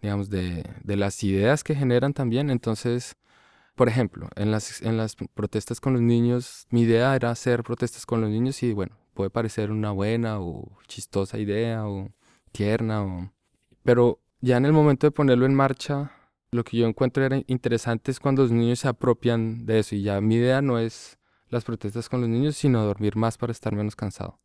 digamos, 0.01 0.29
de, 0.29 0.63
de 0.83 0.95
las 0.95 1.23
ideas 1.23 1.63
que 1.63 1.75
generan 1.75 2.13
también. 2.13 2.49
Entonces, 2.49 3.15
por 3.75 3.89
ejemplo, 3.89 4.29
en 4.35 4.51
las, 4.51 4.81
en 4.81 4.97
las 4.97 5.15
protestas 5.15 5.79
con 5.79 5.93
los 5.93 6.01
niños, 6.01 6.67
mi 6.69 6.81
idea 6.81 7.15
era 7.15 7.31
hacer 7.31 7.63
protestas 7.63 8.05
con 8.05 8.21
los 8.21 8.29
niños 8.29 8.63
y 8.63 8.73
bueno, 8.73 8.95
puede 9.13 9.29
parecer 9.29 9.71
una 9.71 9.91
buena 9.91 10.39
o 10.39 10.71
chistosa 10.87 11.37
idea 11.37 11.87
o 11.87 12.09
tierna, 12.51 13.03
o... 13.03 13.31
pero 13.83 14.19
ya 14.39 14.57
en 14.57 14.65
el 14.65 14.73
momento 14.73 15.07
de 15.07 15.11
ponerlo 15.11 15.45
en 15.45 15.55
marcha, 15.55 16.11
lo 16.51 16.63
que 16.63 16.77
yo 16.77 16.87
encuentro 16.87 17.23
era 17.25 17.41
interesante 17.47 18.11
es 18.11 18.19
cuando 18.19 18.43
los 18.43 18.51
niños 18.51 18.79
se 18.79 18.87
apropian 18.87 19.65
de 19.65 19.79
eso 19.79 19.95
y 19.95 20.03
ya 20.03 20.21
mi 20.21 20.35
idea 20.35 20.61
no 20.61 20.79
es 20.79 21.19
las 21.49 21.63
protestas 21.63 22.09
con 22.09 22.21
los 22.21 22.29
niños, 22.29 22.57
sino 22.57 22.83
dormir 22.83 23.15
más 23.15 23.37
para 23.37 23.51
estar 23.51 23.75
menos 23.75 23.95
cansado. 23.95 24.39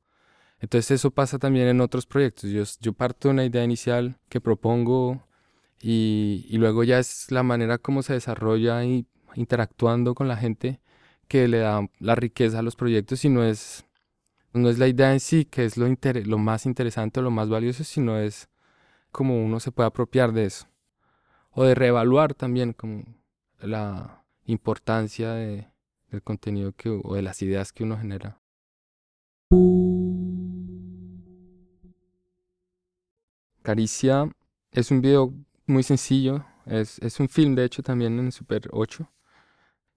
Entonces 0.61 0.91
eso 0.93 1.11
pasa 1.11 1.39
también 1.39 1.69
en 1.69 1.81
otros 1.81 2.07
proyectos. 2.07 2.51
Yo, 2.51 2.65
yo 2.81 2.93
parto 2.93 3.29
de 3.29 3.35
una 3.35 3.45
idea 3.45 3.65
inicial 3.65 4.19
que 4.29 4.41
propongo 4.41 5.27
y, 5.81 6.47
y 6.49 6.59
luego 6.59 6.85
ya 6.85 6.99
es 6.99 7.31
la 7.31 7.43
manera 7.43 7.79
como 7.79 8.03
se 8.03 8.13
desarrolla 8.15 8.85
y 8.85 9.07
interactuando 9.35 10.15
con 10.15 10.29
la 10.29 10.37
gente 10.37 10.81
que 11.29 11.49
le 11.49 11.59
da 11.59 11.89
la 12.01 12.15
riqueza 12.17 12.59
a 12.59 12.63
los 12.63 12.77
proyectos 12.77 13.25
y 13.25 13.29
no 13.31 13.45
es, 13.45 13.87
no 14.53 14.69
es 14.69 14.79
la 14.79 14.89
idea 14.89 15.13
en 15.13 15.21
sí 15.21 15.45
que 15.45 15.65
es 15.65 15.77
lo, 15.77 15.87
lo 15.89 16.39
más 16.39 16.67
interesante 16.67 17.21
o 17.21 17.23
lo 17.23 17.31
más 17.31 17.49
valioso, 17.49 17.85
sino 17.85 18.19
es 18.19 18.49
como 19.13 19.45
uno 19.45 19.61
se 19.61 19.73
puede 19.73 19.89
apropiar 19.89 20.33
de 20.33 20.47
eso. 20.47 20.70
O 21.53 21.65
de 21.65 21.75
reevaluar 21.75 22.35
también 22.35 22.73
como 22.73 23.05
la 23.61 24.25
importancia 24.45 25.33
de, 25.33 25.69
del 26.11 26.23
contenido 26.23 26.73
que, 26.73 26.89
o 26.91 27.15
de 27.15 27.23
las 27.23 27.43
ideas 27.43 27.73
que 27.73 27.85
uno 27.85 27.99
genera. 27.99 28.41
Caricia 33.63 34.31
es 34.73 34.91
un 34.91 35.01
video 35.01 35.35
muy 35.67 35.83
sencillo, 35.83 36.45
es, 36.67 36.99
es 37.01 37.21
un 37.21 37.29
film 37.29 37.55
de 37.55 37.65
hecho 37.65 37.83
también 37.83 38.19
en 38.19 38.33
Super 38.33 38.69
8, 38.73 39.11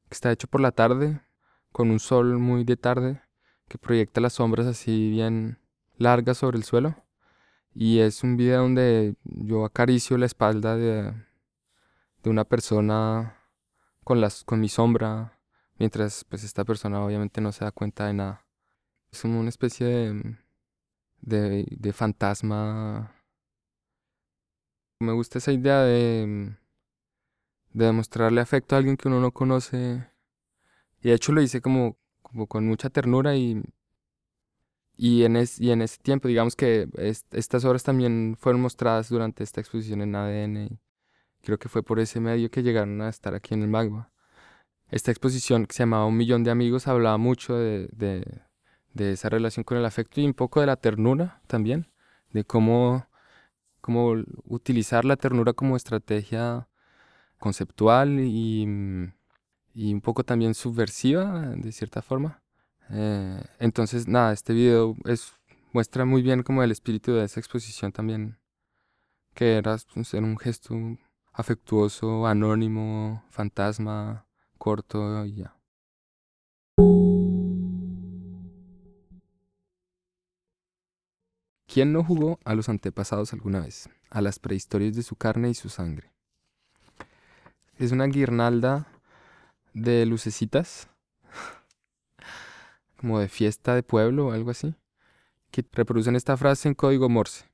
que 0.09 0.13
está 0.13 0.31
hecho 0.31 0.47
por 0.47 0.61
la 0.61 0.71
tarde, 0.71 1.21
con 1.71 1.89
un 1.89 1.99
sol 1.99 2.39
muy 2.39 2.63
de 2.63 2.77
tarde, 2.77 3.21
que 3.67 3.77
proyecta 3.77 4.21
las 4.21 4.33
sombras 4.33 4.67
así 4.67 5.09
bien 5.09 5.59
largas 5.97 6.37
sobre 6.37 6.57
el 6.57 6.63
suelo. 6.63 6.95
Y 7.73 7.99
es 7.99 8.23
un 8.23 8.37
video 8.37 8.61
donde 8.61 9.15
yo 9.23 9.65
acaricio 9.65 10.17
la 10.17 10.27
espalda 10.27 10.77
de, 10.77 11.13
de 12.23 12.29
una 12.29 12.45
persona 12.45 13.37
con, 14.03 14.21
las, 14.21 14.43
con 14.45 14.59
mi 14.61 14.69
sombra, 14.69 15.39
mientras 15.77 16.25
pues 16.25 16.43
esta 16.43 16.65
persona 16.65 17.03
obviamente 17.05 17.41
no 17.41 17.51
se 17.51 17.65
da 17.65 17.71
cuenta 17.71 18.07
de 18.07 18.13
nada. 18.15 18.47
Es 19.11 19.21
como 19.21 19.39
una 19.39 19.49
especie 19.49 19.87
de, 19.87 20.37
de, 21.21 21.67
de 21.71 21.93
fantasma. 21.93 23.13
Me 24.99 25.11
gusta 25.13 25.37
esa 25.37 25.51
idea 25.51 25.81
de, 25.83 26.55
de 27.73 27.85
demostrarle 27.87 28.39
afecto 28.39 28.73
a 28.73 28.77
alguien 28.77 28.95
que 28.95 29.09
uno 29.09 29.19
no 29.19 29.31
conoce. 29.33 30.07
Y 31.01 31.09
de 31.09 31.15
hecho 31.15 31.31
lo 31.33 31.41
hice 31.41 31.61
como, 31.61 31.97
como 32.21 32.47
con 32.47 32.67
mucha 32.67 32.89
ternura 32.89 33.35
y, 33.35 33.63
y, 34.95 35.23
en 35.23 35.35
es, 35.37 35.59
y 35.59 35.71
en 35.71 35.81
ese 35.81 35.97
tiempo, 36.01 36.27
digamos 36.27 36.55
que 36.55 36.87
es- 36.97 37.25
estas 37.31 37.65
obras 37.65 37.83
también 37.83 38.35
fueron 38.39 38.61
mostradas 38.61 39.09
durante 39.09 39.43
esta 39.43 39.61
exposición 39.61 40.01
en 40.01 40.15
ADN. 40.15 40.79
Creo 41.43 41.59
que 41.59 41.69
fue 41.69 41.83
por 41.83 41.99
ese 41.99 42.19
medio 42.19 42.49
que 42.49 42.63
llegaron 42.63 43.01
a 43.01 43.09
estar 43.09 43.35
aquí 43.35 43.53
en 43.53 43.61
el 43.61 43.67
Magma. 43.67 44.09
Esta 44.89 45.11
exposición 45.11 45.65
que 45.65 45.73
se 45.73 45.83
llamaba 45.83 46.05
Un 46.05 46.17
Millón 46.17 46.43
de 46.43 46.51
Amigos 46.51 46.87
hablaba 46.87 47.17
mucho 47.17 47.55
de, 47.55 47.89
de, 47.91 48.41
de 48.93 49.11
esa 49.11 49.29
relación 49.29 49.63
con 49.63 49.77
el 49.77 49.85
afecto 49.85 50.21
y 50.21 50.25
un 50.25 50.33
poco 50.33 50.61
de 50.61 50.67
la 50.67 50.77
ternura 50.77 51.41
también, 51.47 51.91
de 52.31 52.45
cómo, 52.45 53.07
cómo 53.81 54.15
utilizar 54.45 55.03
la 55.03 55.17
ternura 55.17 55.53
como 55.53 55.75
estrategia 55.75 56.67
conceptual 57.39 58.19
y, 58.21 59.11
y 59.73 59.93
un 59.93 60.01
poco 60.01 60.23
también 60.23 60.53
subversiva 60.53 61.41
de 61.55 61.71
cierta 61.71 62.01
forma. 62.01 62.41
Eh, 62.89 63.43
entonces, 63.59 64.07
nada, 64.07 64.31
este 64.31 64.53
video 64.53 64.95
es, 65.05 65.33
muestra 65.73 66.05
muy 66.05 66.21
bien 66.21 66.43
como 66.43 66.63
el 66.63 66.71
espíritu 66.71 67.13
de 67.13 67.25
esa 67.25 67.39
exposición 67.39 67.91
también, 67.91 68.37
que 69.33 69.57
era 69.57 69.77
pues, 69.93 70.13
un 70.13 70.37
gesto 70.37 70.75
afectuoso, 71.33 72.27
anónimo, 72.27 73.23
fantasma, 73.29 74.25
corto 74.57 75.25
y 75.25 75.35
ya. 75.35 75.55
¿Quién 81.67 81.91
no 81.91 82.03
jugó 82.03 82.39
a 82.45 82.53
los 82.53 82.69
antepasados 82.69 83.33
alguna 83.33 83.61
vez? 83.61 83.89
A 84.11 84.21
las 84.21 84.37
prehistorias 84.37 84.95
de 84.95 85.01
su 85.01 85.15
carne 85.15 85.49
y 85.49 85.55
su 85.55 85.69
sangre. 85.69 86.11
Es 87.79 87.91
una 87.91 88.05
guirnalda 88.05 88.87
de 89.73 90.05
lucecitas, 90.05 90.87
como 92.97 93.19
de 93.19 93.27
fiesta 93.27 93.73
de 93.73 93.81
pueblo 93.81 94.27
o 94.27 94.31
algo 94.33 94.51
así, 94.51 94.75
que 95.49 95.65
reproducen 95.71 96.15
esta 96.15 96.37
frase 96.37 96.67
en 96.67 96.75
código 96.75 97.09
Morse. 97.09 97.45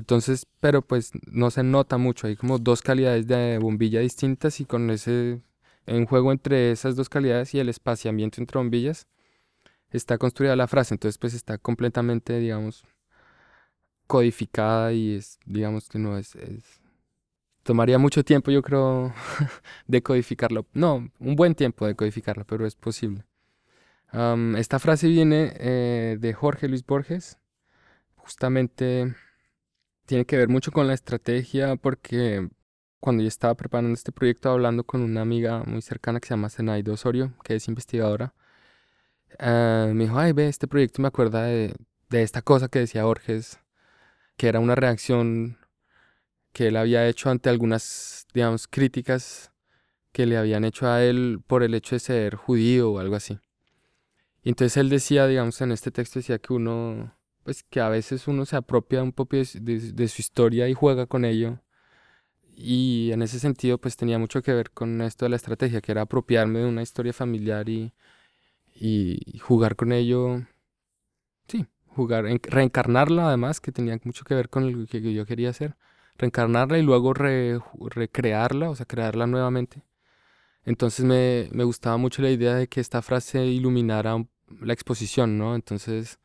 Entonces, 0.00 0.46
pero 0.60 0.80
pues 0.80 1.12
no 1.30 1.50
se 1.50 1.62
nota 1.62 1.98
mucho, 1.98 2.26
hay 2.26 2.34
como 2.34 2.58
dos 2.58 2.80
calidades 2.80 3.26
de 3.26 3.58
bombilla 3.58 4.00
distintas 4.00 4.58
y 4.58 4.64
con 4.64 4.88
ese 4.90 5.42
en 5.84 6.06
juego 6.06 6.32
entre 6.32 6.70
esas 6.72 6.96
dos 6.96 7.10
calidades 7.10 7.52
y 7.52 7.58
el 7.60 7.68
espaciamiento 7.68 8.40
entre 8.40 8.58
bombillas 8.58 9.06
está 9.90 10.16
construida 10.16 10.56
la 10.56 10.68
frase, 10.68 10.94
entonces 10.94 11.18
pues 11.18 11.34
está 11.34 11.58
completamente, 11.58 12.38
digamos, 12.38 12.82
codificada 14.06 14.94
y 14.94 15.16
es, 15.16 15.38
digamos 15.44 15.90
que 15.90 15.98
no 15.98 16.16
es, 16.16 16.34
tomaría 17.62 17.98
mucho 17.98 18.24
tiempo 18.24 18.50
yo 18.50 18.62
creo 18.62 19.12
de 19.86 20.02
codificarlo, 20.02 20.66
no, 20.72 21.10
un 21.18 21.36
buen 21.36 21.54
tiempo 21.54 21.86
de 21.86 21.94
codificarla, 21.94 22.44
pero 22.44 22.64
es 22.64 22.74
posible. 22.74 23.26
esta 24.56 24.78
frase 24.78 25.08
viene 25.08 25.52
eh, 25.56 26.16
de 26.18 26.32
Jorge 26.32 26.68
Luis 26.68 26.86
Borges, 26.86 27.38
justamente 28.14 29.14
tiene 30.10 30.24
que 30.24 30.36
ver 30.36 30.48
mucho 30.48 30.72
con 30.72 30.88
la 30.88 30.94
estrategia 30.94 31.76
porque 31.76 32.48
cuando 32.98 33.22
yo 33.22 33.28
estaba 33.28 33.54
preparando 33.54 33.94
este 33.94 34.10
proyecto 34.10 34.50
hablando 34.50 34.82
con 34.82 35.02
una 35.02 35.20
amiga 35.20 35.62
muy 35.62 35.82
cercana 35.82 36.18
que 36.18 36.26
se 36.26 36.34
llama 36.34 36.50
Zenaida 36.50 36.92
Osorio, 36.92 37.32
que 37.44 37.54
es 37.54 37.68
investigadora, 37.68 38.34
eh, 39.38 39.92
me 39.94 40.06
dijo, 40.06 40.18
ay, 40.18 40.32
ve, 40.32 40.48
este 40.48 40.66
proyecto 40.66 41.00
me 41.00 41.06
acuerda 41.06 41.44
de, 41.44 41.76
de 42.08 42.22
esta 42.24 42.42
cosa 42.42 42.66
que 42.66 42.80
decía 42.80 43.04
Borges, 43.04 43.60
que 44.36 44.48
era 44.48 44.58
una 44.58 44.74
reacción 44.74 45.58
que 46.52 46.66
él 46.66 46.76
había 46.76 47.06
hecho 47.06 47.30
ante 47.30 47.48
algunas, 47.48 48.26
digamos, 48.34 48.66
críticas 48.66 49.52
que 50.10 50.26
le 50.26 50.36
habían 50.36 50.64
hecho 50.64 50.88
a 50.88 51.04
él 51.04 51.38
por 51.46 51.62
el 51.62 51.72
hecho 51.72 51.94
de 51.94 52.00
ser 52.00 52.34
judío 52.34 52.90
o 52.90 52.98
algo 52.98 53.14
así. 53.14 53.38
Y 54.42 54.48
entonces 54.48 54.76
él 54.76 54.88
decía, 54.88 55.28
digamos, 55.28 55.60
en 55.60 55.70
este 55.70 55.92
texto 55.92 56.18
decía 56.18 56.40
que 56.40 56.52
uno 56.52 57.14
pues 57.50 57.64
que 57.64 57.80
a 57.80 57.88
veces 57.88 58.28
uno 58.28 58.46
se 58.46 58.54
apropia 58.54 59.02
un 59.02 59.10
poco 59.10 59.36
de, 59.36 60.08
su 60.08 60.22
historia 60.22 60.68
y 60.68 60.74
juega 60.74 61.06
con 61.06 61.24
ello. 61.24 61.58
Y 62.54 63.10
en 63.12 63.22
ese 63.22 63.40
sentido 63.40 63.76
pues 63.78 63.96
tenía 63.96 64.20
mucho 64.20 64.40
que 64.40 64.54
ver 64.54 64.70
con 64.70 65.00
esto 65.00 65.24
de 65.24 65.30
la 65.30 65.36
estrategia, 65.36 65.80
que 65.80 65.90
era 65.90 66.02
apropiarme 66.02 66.60
de 66.60 66.66
una 66.66 66.82
historia 66.82 67.12
familiar 67.12 67.68
y, 67.68 67.92
y 68.72 69.38
jugar 69.40 69.74
con 69.74 69.90
ello. 69.90 70.46
Sí, 71.48 71.66
jugar, 71.88 72.24
reencarnarla 72.24 73.26
además, 73.26 73.60
que 73.60 73.72
tenía 73.72 73.98
mucho 74.04 74.24
que 74.24 74.36
ver 74.36 74.48
con 74.48 74.70
lo 74.70 74.86
que 74.86 75.12
yo 75.12 75.26
quería 75.26 75.50
hacer. 75.50 75.74
Reencarnarla 76.16 76.78
y 76.78 76.82
luego 76.82 77.14
recrearla, 77.14 78.70
o 78.70 78.76
sea, 78.76 78.86
crearla 78.86 79.26
nuevamente. 79.26 79.82
Entonces 80.64 81.04
me, 81.04 81.48
me, 81.50 81.64
gustaba 81.64 81.96
mucho 81.96 82.22
la 82.22 82.30
idea 82.30 82.54
de 82.54 82.68
que 82.68 82.80
esta 82.80 83.02
frase 83.02 83.44
iluminara 83.44 84.24
la 84.60 84.72
exposición, 84.72 85.36
¿no? 85.36 85.56
Entonces 85.56 86.20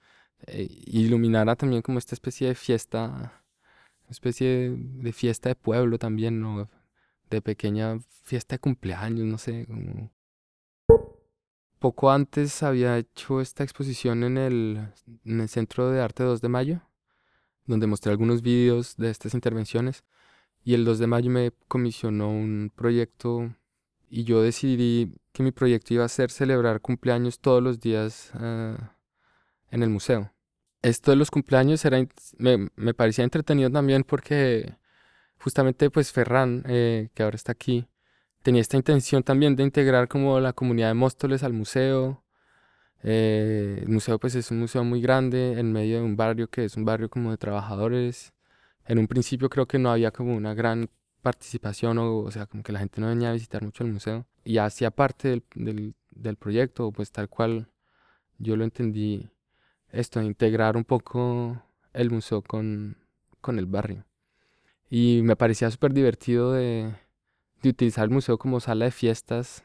eh, 0.47 0.67
iluminara 0.85 1.55
también 1.55 1.81
como 1.81 1.99
esta 1.99 2.15
especie 2.15 2.47
de 2.47 2.55
fiesta, 2.55 3.43
una 4.03 4.11
especie 4.11 4.75
de, 4.77 5.13
fiesta 5.13 5.49
de 5.49 5.55
pueblo 5.55 5.97
también, 5.97 6.41
¿no? 6.41 6.69
De 7.29 7.41
pequeña 7.41 7.99
fiesta 8.23 8.55
de 8.55 8.59
cumpleaños, 8.59 9.25
no 9.25 9.37
sé, 9.37 9.65
como... 9.67 10.11
Poco 11.79 12.11
antes 12.11 12.63
había 12.63 12.97
hecho 12.97 13.41
esta 13.41 13.63
exposición 13.63 14.23
en 14.23 14.37
el, 14.37 14.93
en 15.25 15.41
el 15.41 15.49
Centro 15.49 15.89
de 15.91 16.01
Arte 16.01 16.23
2 16.23 16.41
de 16.41 16.49
Mayo, 16.49 16.81
donde 17.65 17.87
mostré 17.87 18.11
algunos 18.11 18.41
vídeos 18.41 18.95
de 18.97 19.09
estas 19.11 19.33
intervenciones. 19.33 20.03
Y 20.63 20.73
el 20.73 20.83
2 20.83 20.97
de 20.99 21.07
mayo 21.07 21.29
me 21.29 21.51
comisionó 21.67 22.29
un 22.29 22.71
proyecto 22.75 23.53
y 24.09 24.23
yo 24.23 24.41
decidí 24.41 25.13
que 25.31 25.43
mi 25.43 25.51
proyecto 25.51 25.93
iba 25.93 26.05
a 26.05 26.09
ser 26.09 26.31
celebrar 26.31 26.81
cumpleaños 26.81 27.39
todos 27.39 27.61
los 27.61 27.79
días 27.79 28.31
ah, 28.33 28.94
en 29.75 29.83
el 29.83 29.89
museo 29.89 30.31
esto 30.89 31.11
de 31.11 31.17
los 31.17 31.31
cumpleaños 31.31 31.83
era, 31.85 31.97
me, 32.37 32.69
me, 32.75 32.93
parecía 32.93 33.23
entretenido 33.23 33.71
también 33.71 34.03
porque 34.03 34.77
justamente 35.39 35.89
pues 35.89 36.11
Ferran, 36.11 36.63
eh, 36.67 37.09
que 37.15 37.23
ahora 37.23 37.35
está 37.35 37.51
aquí, 37.53 37.87
tenía 38.43 38.61
esta 38.61 38.77
intención 38.77 39.23
también 39.23 39.55
de 39.55 39.63
integrar 39.63 40.07
como 40.07 40.39
la 40.39 40.53
comunidad 40.53 40.89
de 40.89 40.93
Móstoles 40.93 41.43
al 41.43 41.53
museo. 41.53 42.23
Eh, 43.03 43.79
el 43.81 43.89
museo 43.89 44.19
pues 44.19 44.35
es 44.35 44.51
un 44.51 44.59
museo 44.59 44.83
muy 44.83 45.01
grande 45.01 45.59
en 45.59 45.71
medio 45.73 45.97
de 45.97 46.03
un 46.03 46.15
barrio 46.15 46.49
que 46.49 46.65
es 46.65 46.77
un 46.77 46.85
barrio 46.85 47.09
como 47.09 47.31
de 47.31 47.37
trabajadores. 47.37 48.33
En 48.85 48.99
un 48.99 49.07
principio 49.07 49.49
creo 49.49 49.67
que 49.67 49.79
no 49.79 49.91
había 49.91 50.11
como 50.11 50.35
una 50.35 50.53
gran 50.53 50.89
participación 51.23 51.97
o, 51.97 52.19
o 52.19 52.31
sea, 52.31 52.45
como 52.45 52.63
que 52.63 52.71
la 52.71 52.79
gente 52.79 53.01
no 53.01 53.07
venía 53.07 53.29
a 53.31 53.33
visitar 53.33 53.63
mucho 53.63 53.83
el 53.83 53.93
museo. 53.93 54.27
Y 54.43 54.59
hacía 54.59 54.91
parte 54.91 55.29
del, 55.29 55.43
del, 55.55 55.95
del 56.11 56.35
proyecto, 56.37 56.91
pues 56.91 57.11
tal 57.11 57.29
cual 57.29 57.69
yo 58.37 58.55
lo 58.55 58.63
entendí 58.63 59.29
esto, 59.95 60.21
integrar 60.21 60.77
un 60.77 60.83
poco 60.83 61.61
el 61.93 62.11
museo 62.11 62.41
con, 62.41 62.97
con 63.41 63.59
el 63.59 63.65
barrio. 63.65 64.05
Y 64.89 65.21
me 65.23 65.35
parecía 65.35 65.71
súper 65.71 65.93
divertido 65.93 66.51
de, 66.53 66.93
de, 67.61 67.69
utilizar 67.69 68.05
el 68.05 68.11
museo 68.11 68.37
como 68.37 68.59
sala 68.59 68.85
de 68.85 68.91
fiestas 68.91 69.63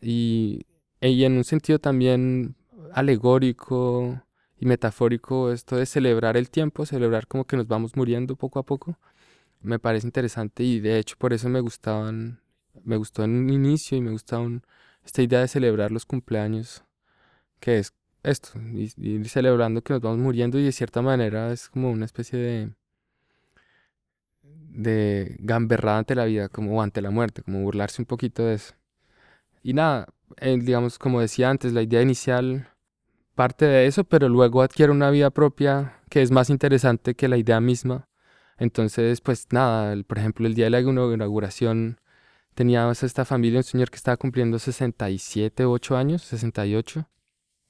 y, 0.00 0.66
y 1.00 1.24
en 1.24 1.36
un 1.36 1.44
sentido 1.44 1.78
también 1.78 2.54
alegórico 2.92 4.22
y 4.58 4.66
metafórico 4.66 5.52
esto 5.52 5.76
de 5.76 5.86
celebrar 5.86 6.36
el 6.36 6.50
tiempo, 6.50 6.86
celebrar 6.86 7.26
como 7.26 7.44
que 7.46 7.56
nos 7.56 7.66
vamos 7.66 7.96
muriendo 7.96 8.36
poco 8.36 8.58
a 8.58 8.64
poco. 8.64 8.98
Me 9.62 9.78
parece 9.78 10.06
interesante 10.06 10.62
y 10.64 10.80
de 10.80 10.98
hecho 10.98 11.16
por 11.18 11.32
eso 11.32 11.48
me 11.48 11.60
gustaban, 11.60 12.40
me 12.84 12.96
gustó 12.96 13.24
en 13.24 13.32
un 13.32 13.50
inicio 13.50 13.98
y 13.98 14.00
me 14.00 14.12
gustaba 14.12 14.48
esta 15.04 15.22
idea 15.22 15.40
de 15.40 15.48
celebrar 15.48 15.90
los 15.92 16.06
cumpleaños, 16.06 16.84
que 17.60 17.78
es 17.78 17.92
esto, 18.22 18.50
y, 18.74 19.24
celebrando 19.24 19.82
que 19.82 19.94
nos 19.94 20.02
vamos 20.02 20.18
muriendo 20.18 20.58
y 20.58 20.64
de 20.64 20.72
cierta 20.72 21.02
manera 21.02 21.52
es 21.52 21.68
como 21.68 21.90
una 21.90 22.04
especie 22.04 22.38
de 22.38 22.70
de 24.42 25.36
gamberrada 25.40 25.98
ante 25.98 26.14
la 26.14 26.24
vida, 26.24 26.48
como 26.48 26.82
ante 26.82 27.02
la 27.02 27.10
muerte, 27.10 27.42
como 27.42 27.62
burlarse 27.62 28.02
un 28.02 28.06
poquito 28.06 28.44
de 28.44 28.54
eso. 28.54 28.74
Y 29.62 29.74
nada, 29.74 30.08
digamos, 30.40 30.98
como 30.98 31.20
decía 31.20 31.50
antes, 31.50 31.72
la 31.72 31.82
idea 31.82 32.02
inicial 32.02 32.68
parte 33.34 33.66
de 33.66 33.86
eso, 33.86 34.04
pero 34.04 34.28
luego 34.28 34.62
adquiere 34.62 34.92
una 34.92 35.10
vida 35.10 35.30
propia 35.30 36.00
que 36.10 36.22
es 36.22 36.30
más 36.30 36.50
interesante 36.50 37.14
que 37.14 37.28
la 37.28 37.36
idea 37.38 37.60
misma. 37.60 38.08
Entonces, 38.58 39.20
pues 39.20 39.48
nada, 39.52 39.96
por 40.04 40.18
ejemplo, 40.18 40.46
el 40.46 40.54
día 40.54 40.66
de 40.66 40.70
la 40.70 40.80
inauguración 40.80 42.00
teníamos 42.54 43.02
esta 43.02 43.24
familia, 43.24 43.60
un 43.60 43.64
señor 43.64 43.90
que 43.90 43.96
estaba 43.96 44.16
cumpliendo 44.16 44.58
67, 44.58 45.64
8 45.64 45.96
años, 45.96 46.22
68 46.22 47.08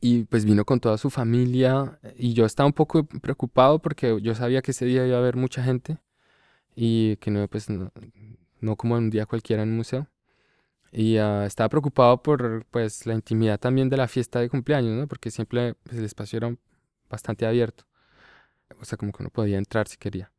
y 0.00 0.24
pues 0.24 0.44
vino 0.44 0.64
con 0.64 0.80
toda 0.80 0.98
su 0.98 1.10
familia 1.10 1.98
y 2.16 2.32
yo 2.32 2.46
estaba 2.46 2.66
un 2.66 2.72
poco 2.72 3.04
preocupado 3.04 3.80
porque 3.80 4.18
yo 4.22 4.34
sabía 4.34 4.62
que 4.62 4.70
ese 4.70 4.86
día 4.86 5.06
iba 5.06 5.16
a 5.16 5.20
haber 5.20 5.36
mucha 5.36 5.62
gente 5.62 5.98
y 6.74 7.16
que 7.16 7.30
no, 7.30 7.46
pues 7.48 7.68
no, 7.68 8.76
como 8.76 8.96
un 8.96 9.10
día 9.10 9.26
cualquiera 9.26 9.62
en 9.62 9.70
un 9.70 9.76
museo. 9.76 10.08
Y 10.92 11.18
ah, 11.18 11.44
estaba 11.46 11.68
preocupado 11.68 12.22
por 12.22 12.64
pues 12.66 13.06
la 13.06 13.14
intimidad 13.14 13.60
también 13.60 13.88
de 13.90 13.96
la 13.96 14.08
fiesta 14.08 14.40
de 14.40 14.48
cumpleaños, 14.48 14.98
¿no? 14.98 15.06
Porque 15.06 15.30
siempre 15.30 15.74
pues, 15.74 15.98
el 15.98 16.04
espacio 16.04 16.38
era 16.38 16.56
bastante 17.08 17.46
abierto. 17.46 17.84
O 18.80 18.84
sea, 18.84 18.98
como 18.98 19.12
que 19.12 19.22
uno 19.22 19.30
podía 19.30 19.58
entrar 19.58 19.88
si 19.88 19.96
quería. 19.98 20.32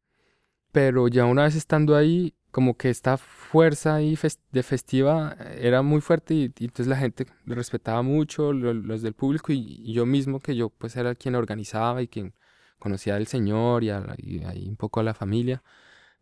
Pero 0.72 1.08
ya 1.08 1.26
una 1.26 1.44
vez 1.44 1.56
estando 1.56 1.96
ahí, 1.96 2.34
como 2.52 2.76
que 2.78 2.90
esta 2.90 3.18
fuerza 3.18 3.96
ahí 3.96 4.18
de 4.52 4.64
festiva 4.64 5.36
era 5.58 5.82
muy 5.82 6.02
fuerte 6.02 6.34
y, 6.34 6.46
entonces 6.60 6.88
la 6.88 6.98
gente 6.98 7.26
lo 7.46 7.56
respetaba 7.56 8.02
mucho, 8.02 8.54
los 8.54 9.02
del 9.02 9.14
público 9.14 9.54
y, 9.54 9.92
yo 9.94 10.06
mismo, 10.06 10.40
que 10.40 10.56
yo 10.56 10.70
pues 10.70 10.96
era 10.98 11.16
quien 11.16 11.36
organizaba 11.36 12.02
y 12.02 12.08
quien 12.08 12.34
conocía 12.80 13.16
al 13.16 13.28
Señor 13.28 13.84
y, 13.84 13.90
ahí 13.92 14.68
un 14.70 14.76
poco 14.78 15.00
a 15.00 15.04
la 15.04 15.14
familia, 15.14 15.64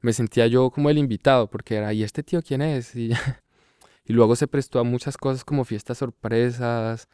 me 0.01 0.13
sentía 0.13 0.47
yo 0.47 0.71
como 0.71 0.89
el 0.89 0.97
invitado, 0.97 1.49
porque 1.49 1.75
era, 1.77 1.93
¿y 1.93 2.03
este 2.03 2.23
tío 2.23 2.41
quién 2.41 2.61
es? 2.61 2.95
Y, 2.95 3.11
y 4.05 4.13
luego 4.13 4.35
se 4.35 4.47
prestó 4.47 4.79
a 4.79 4.83
muchas 4.83 5.17
cosas 5.17 5.43
como 5.45 5.65
fiestas 5.65 5.99
sorpresas, 5.99 7.09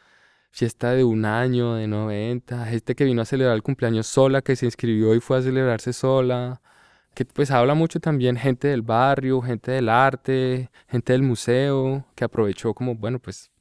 fiesta 0.52 0.92
de 0.92 1.04
un 1.04 1.26
año, 1.26 1.76
de 1.76 1.88
90, 1.88 2.66
gente 2.68 2.96
que 2.96 3.06
vino 3.06 3.22
a 3.22 3.26
celebrar 3.26 3.56
el 3.56 3.64
cumpleaños 3.64 4.08
sola, 4.08 4.42
que 4.42 4.56
se 4.56 4.66
inscribió 4.66 5.16
y 5.16 5.20
fue 5.22 5.38
a 5.40 5.42
celebrarse 5.42 5.94
sola 5.94 6.62
que 7.16 7.26
pues 7.26 7.50
habla 7.52 7.74
mucho 7.76 8.00
también 8.00 8.38
gente 8.38 8.68
del 8.68 8.82
barrio, 8.82 9.42
gente 9.42 9.72
del 9.72 9.90
arte, 9.90 10.70
gente 10.88 11.14
del 11.14 11.24
museo, 11.24 12.06
que 12.16 12.26
aprovechó 12.26 12.74
como, 12.74 12.96
bueno, 12.96 13.20
pues 13.20 13.52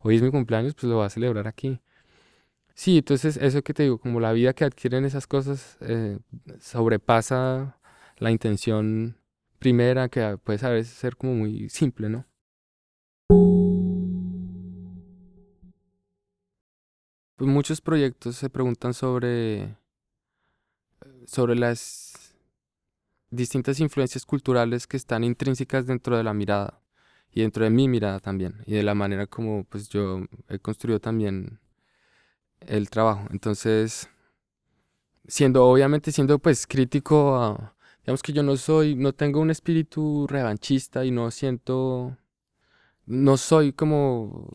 hoy 0.00 0.16
es 0.16 0.22
mi 0.22 0.30
cumpleaños, 0.30 0.74
pues 0.74 0.84
lo 0.84 0.98
va 0.98 1.06
a 1.06 1.10
celebrar 1.10 1.46
aquí. 1.46 1.80
Sí, 2.74 2.98
entonces 2.98 3.36
eso 3.36 3.62
que 3.62 3.74
te 3.74 3.84
digo, 3.84 3.98
como 3.98 4.18
la 4.20 4.32
vida 4.32 4.54
que 4.54 4.64
adquieren 4.64 5.04
esas 5.04 5.26
cosas 5.26 5.76
eh, 5.80 6.18
sobrepasa 6.60 7.78
la 8.18 8.30
intención 8.30 9.16
primera, 9.58 10.08
que 10.08 10.38
puede 10.42 10.66
a 10.66 10.84
ser 10.84 11.16
como 11.16 11.34
muy 11.34 11.68
simple, 11.68 12.08
¿no? 12.08 12.26
Pues 17.36 17.50
muchos 17.50 17.80
proyectos 17.80 18.36
se 18.36 18.48
preguntan 18.48 18.94
sobre, 18.94 19.76
sobre 21.26 21.56
las 21.56 22.21
distintas 23.32 23.80
influencias 23.80 24.26
culturales 24.26 24.86
que 24.86 24.98
están 24.98 25.24
intrínsecas 25.24 25.86
dentro 25.86 26.16
de 26.16 26.22
la 26.22 26.34
mirada 26.34 26.80
y 27.32 27.40
dentro 27.40 27.64
de 27.64 27.70
mi 27.70 27.88
mirada 27.88 28.20
también 28.20 28.62
y 28.66 28.74
de 28.74 28.82
la 28.82 28.94
manera 28.94 29.26
como 29.26 29.64
pues 29.64 29.88
yo 29.88 30.20
he 30.48 30.58
construido 30.58 31.00
también 31.00 31.58
el 32.60 32.90
trabajo. 32.90 33.26
Entonces, 33.30 34.08
siendo, 35.26 35.64
obviamente 35.66 36.12
siendo 36.12 36.38
pues 36.38 36.66
crítico 36.66 37.36
a, 37.36 37.74
digamos 38.04 38.22
que 38.22 38.34
yo 38.34 38.42
no 38.42 38.56
soy, 38.56 38.94
no 38.96 39.14
tengo 39.14 39.40
un 39.40 39.50
espíritu 39.50 40.26
revanchista 40.28 41.04
y 41.06 41.10
no 41.10 41.30
siento, 41.30 42.18
no 43.06 43.36
soy 43.38 43.72
como 43.72 44.46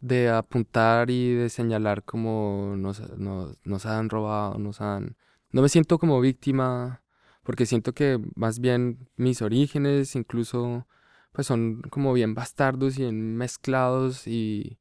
de 0.00 0.30
apuntar 0.30 1.10
y 1.10 1.34
de 1.34 1.48
señalar 1.48 2.02
como 2.02 2.74
nos, 2.76 3.00
nos, 3.18 3.56
nos 3.64 3.86
han 3.86 4.10
robado, 4.10 4.58
nos 4.58 4.80
han, 4.80 5.16
no 5.52 5.62
me 5.62 5.68
siento 5.68 5.98
como 5.98 6.20
víctima 6.20 7.02
porque 7.50 7.66
siento 7.66 7.92
que 7.94 8.20
más 8.36 8.60
bien 8.60 9.08
mis 9.16 9.42
orígenes 9.42 10.14
incluso 10.14 10.86
pues 11.32 11.48
son 11.48 11.82
como 11.90 12.12
bien 12.12 12.32
bastardos 12.32 12.96
y 12.96 13.02
bien 13.02 13.36
mezclados 13.36 14.28
y, 14.28 14.78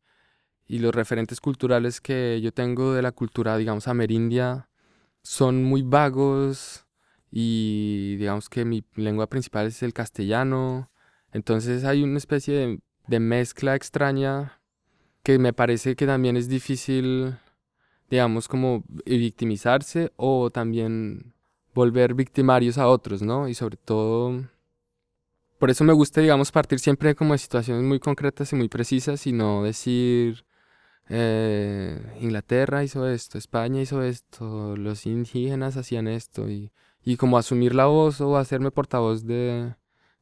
y 0.67 0.77
los 0.77 0.93
referentes 0.93 1.41
culturales 1.41 1.99
que 1.99 2.39
yo 2.43 2.51
tengo 2.53 2.93
de 2.93 3.01
la 3.01 3.11
cultura, 3.11 3.57
digamos, 3.57 3.87
amerindia 3.87 4.69
son 5.23 5.63
muy 5.63 5.81
vagos 5.81 6.85
y 7.31 8.17
digamos 8.17 8.49
que 8.49 8.65
mi 8.65 8.83
lengua 8.93 9.25
principal 9.25 9.65
es 9.65 9.81
el 9.81 9.93
castellano. 9.93 10.91
Entonces 11.31 11.85
hay 11.85 12.03
una 12.03 12.19
especie 12.19 12.53
de, 12.53 12.79
de 13.07 13.19
mezcla 13.19 13.73
extraña 13.73 14.61
que 15.23 15.39
me 15.39 15.53
parece 15.53 15.95
que 15.95 16.05
también 16.05 16.37
es 16.37 16.47
difícil, 16.47 17.35
digamos, 18.11 18.47
como 18.47 18.83
victimizarse 19.07 20.13
o 20.17 20.51
también 20.51 21.33
volver 21.79 22.13
victimarios 22.13 22.77
a 22.77 22.87
otros, 22.87 23.21
¿no? 23.21 23.47
Y 23.47 23.53
sobre 23.53 23.77
todo, 23.77 24.43
por 25.59 25.69
eso 25.69 25.83
me 25.85 25.93
gusta, 25.93 26.19
digamos, 26.19 26.51
partir 26.51 26.79
siempre 26.79 27.15
como 27.15 27.33
de 27.33 27.39
situaciones 27.39 27.83
muy 27.85 27.99
concretas 27.99 28.51
y 28.51 28.55
muy 28.57 28.67
precisas 28.67 29.25
y 29.27 29.31
no 29.31 29.63
decir, 29.63 30.45
eh, 31.07 32.17
Inglaterra 32.19 32.83
hizo 32.83 33.07
esto, 33.07 33.37
España 33.37 33.81
hizo 33.81 34.03
esto, 34.03 34.75
los 34.75 35.05
indígenas 35.05 35.77
hacían 35.77 36.07
esto 36.09 36.49
y, 36.49 36.71
y 37.03 37.15
como 37.15 37.37
asumir 37.37 37.73
la 37.73 37.85
voz 37.85 38.19
o 38.19 38.37
hacerme 38.37 38.71
portavoz 38.71 39.25
de 39.25 39.73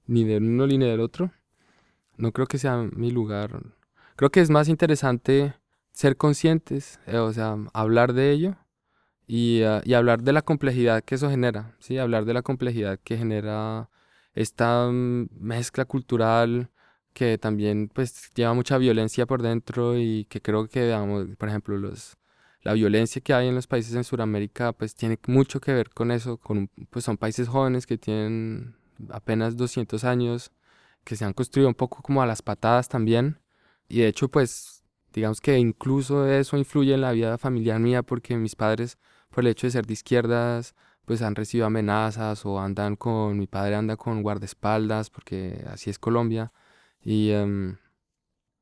ni 0.06 0.24
del 0.26 0.43
uno 0.43 0.67
ni 0.67 0.78
del 0.78 1.00
otro. 1.02 1.32
No 2.17 2.32
creo 2.34 2.48
que 2.48 2.60
sea 2.60 2.78
mi 2.78 3.12
lugar. 3.12 3.50
Creo 4.15 4.32
que 4.32 4.41
es 4.41 4.50
más 4.50 4.70
interesante 4.70 5.56
ser 5.91 6.17
conscientes, 6.17 7.00
eh, 7.08 7.17
o 7.17 7.34
sea, 7.34 7.58
hablar 7.74 8.13
de 8.13 8.32
ello 8.32 8.58
y, 9.28 9.63
ah, 9.63 9.82
y, 9.86 9.94
hablar 9.94 10.24
de 10.24 10.34
la 10.34 10.42
complejidad 10.42 11.04
que 11.04 11.16
eso 11.16 11.30
genera, 11.30 11.76
¿sí? 11.80 11.98
Hablar 11.98 12.26
de 12.26 12.34
la 12.34 12.42
complejidad 12.44 13.00
que 13.04 13.18
genera 13.18 13.90
esta 14.36 14.90
mm, 14.90 15.30
mezcla 15.40 15.86
cultural 15.86 16.72
que 17.13 17.38
también 17.40 17.90
pues 17.94 18.32
lleva 18.36 18.54
mucha 18.54 18.78
violencia 18.78 19.26
por 19.26 19.42
dentro 19.42 19.98
y 19.98 20.26
que 20.26 20.42
creo 20.42 20.68
que, 20.68 20.86
digamos, 20.86 21.28
por 21.38 21.50
ejemplo, 21.50 21.78
los, 21.78 22.18
la 22.62 22.74
violencia 22.74 23.22
que 23.22 23.34
hay 23.34 23.48
en 23.48 23.56
los 23.56 23.68
países 23.68 23.96
en 23.96 24.04
Sudamérica 24.04 24.72
pues 24.74 24.96
tiene 24.96 25.20
mucho 25.28 25.60
que 25.60 25.74
ver 25.74 25.90
con 25.90 26.12
eso, 26.12 26.38
con, 26.38 26.70
pues 26.92 27.06
son 27.06 27.18
países 27.18 27.48
jóvenes 27.48 27.88
que 27.88 27.98
tienen 27.98 28.76
apenas 29.10 29.58
200 29.58 30.04
años, 30.04 30.52
que 31.04 31.16
se 31.16 31.26
han 31.26 31.34
construido 31.34 31.70
un 31.70 31.76
poco 31.76 32.02
como 32.04 32.22
a 32.22 32.28
las 32.28 32.42
patadas 32.42 32.90
también 32.90 33.40
y 33.90 34.02
de 34.02 34.08
hecho 34.10 34.30
pues 34.30 34.84
digamos 35.13 35.42
que 35.42 35.58
incluso 35.58 36.28
eso 36.28 36.58
influye 36.58 36.94
en 36.94 37.02
la 37.02 37.13
vida 37.13 37.38
familiar 37.38 37.80
mía 37.80 38.04
porque 38.04 38.38
mis 38.38 38.56
padres 38.56 38.98
por 39.38 39.45
el 39.45 39.52
hecho 39.52 39.67
de 39.67 39.71
ser 39.71 39.86
de 39.86 39.93
izquierdas, 39.93 40.73
pues 41.06 41.21
han 41.21 41.36
recibido 41.36 41.67
amenazas 41.67 42.43
o 42.43 42.60
andan 42.60 42.95
con, 42.95 43.38
mi 43.38 43.45
padre 43.45 43.76
anda 43.76 43.95
con 43.95 44.23
guardaespaldas, 44.23 45.12
porque 45.12 45.63
así 45.69 45.91
es 45.91 46.00
Colombia. 46.00 46.52
Y 47.04 47.30
em, 47.30 47.78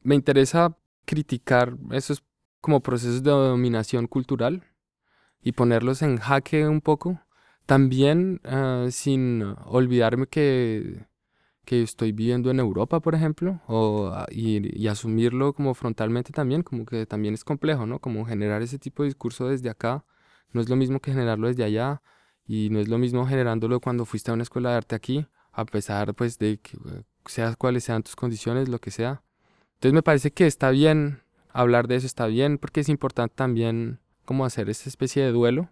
me 0.01 0.15
interesa 0.15 0.77
criticar 1.05 1.77
esos 1.91 2.25
como 2.59 2.81
procesos 2.81 3.23
de 3.23 3.31
dominación 3.31 4.07
cultural 4.07 4.65
y 5.41 5.53
ponerlos 5.53 6.01
en 6.01 6.17
jaque 6.17 6.67
un 6.67 6.81
poco. 6.81 7.21
También 7.65 8.41
ah, 8.43 8.87
sin 8.91 9.43
olvidarme 9.67 10.27
que, 10.27 11.07
que 11.63 11.83
estoy 11.83 12.11
viviendo 12.11 12.51
en 12.51 12.59
Europa, 12.59 12.99
por 12.99 13.15
ejemplo, 13.15 13.61
o, 13.67 14.11
ah, 14.13 14.27
y, 14.29 14.77
y, 14.77 14.89
asumirlo 14.89 15.53
como 15.53 15.73
frontalmente 15.73 16.33
también, 16.33 16.63
como 16.63 16.85
que 16.85 17.05
también 17.05 17.33
es 17.33 17.45
complejo, 17.45 17.85
¿no? 17.85 17.99
Como 17.99 18.25
generar 18.25 18.61
ese 18.61 18.77
tipo 18.77 19.03
de 19.03 19.07
discurso 19.07 19.47
desde 19.47 19.69
acá 19.69 20.03
no 20.55 20.61
es 20.61 20.69
lo 20.69 20.75
mismo 20.75 20.99
que 20.99 21.11
generarlo 21.11 21.47
desde 21.47 21.63
allá 21.63 22.01
y 22.47 22.69
no 22.69 22.79
es 22.79 22.87
lo 22.87 22.97
mismo 22.97 23.27
generándolo 23.27 23.79
cuando 23.79 24.05
fuiste 24.05 24.31
a 24.31 24.33
una 24.33 24.43
escuela 24.43 24.71
de 24.71 24.77
arte 24.77 24.95
aquí, 24.95 25.27
a 25.51 25.65
pesar 25.65 26.15
pues 26.15 26.39
de 26.39 26.59
que 26.59 26.77
eh, 26.77 27.03
seas 27.25 27.57
cuáles 27.57 27.83
sean 27.83 28.03
tus 28.03 28.15
condiciones, 28.15 28.69
lo 28.69 28.79
que 28.79 28.89
sea. 28.89 29.21
Entonces 29.75 29.93
me 29.93 30.01
parece 30.01 30.31
que 30.31 30.47
está 30.47 30.69
bien 30.69 31.21
hablar 31.51 31.87
de 31.87 31.97
eso, 31.97 32.07
está 32.07 32.27
bien 32.27 32.57
porque 32.57 32.79
es 32.79 32.89
importante 32.89 33.35
también 33.35 33.99
como 34.23 34.45
hacer 34.45 34.69
esa 34.69 34.89
especie 34.89 35.23
de 35.23 35.31
duelo, 35.31 35.69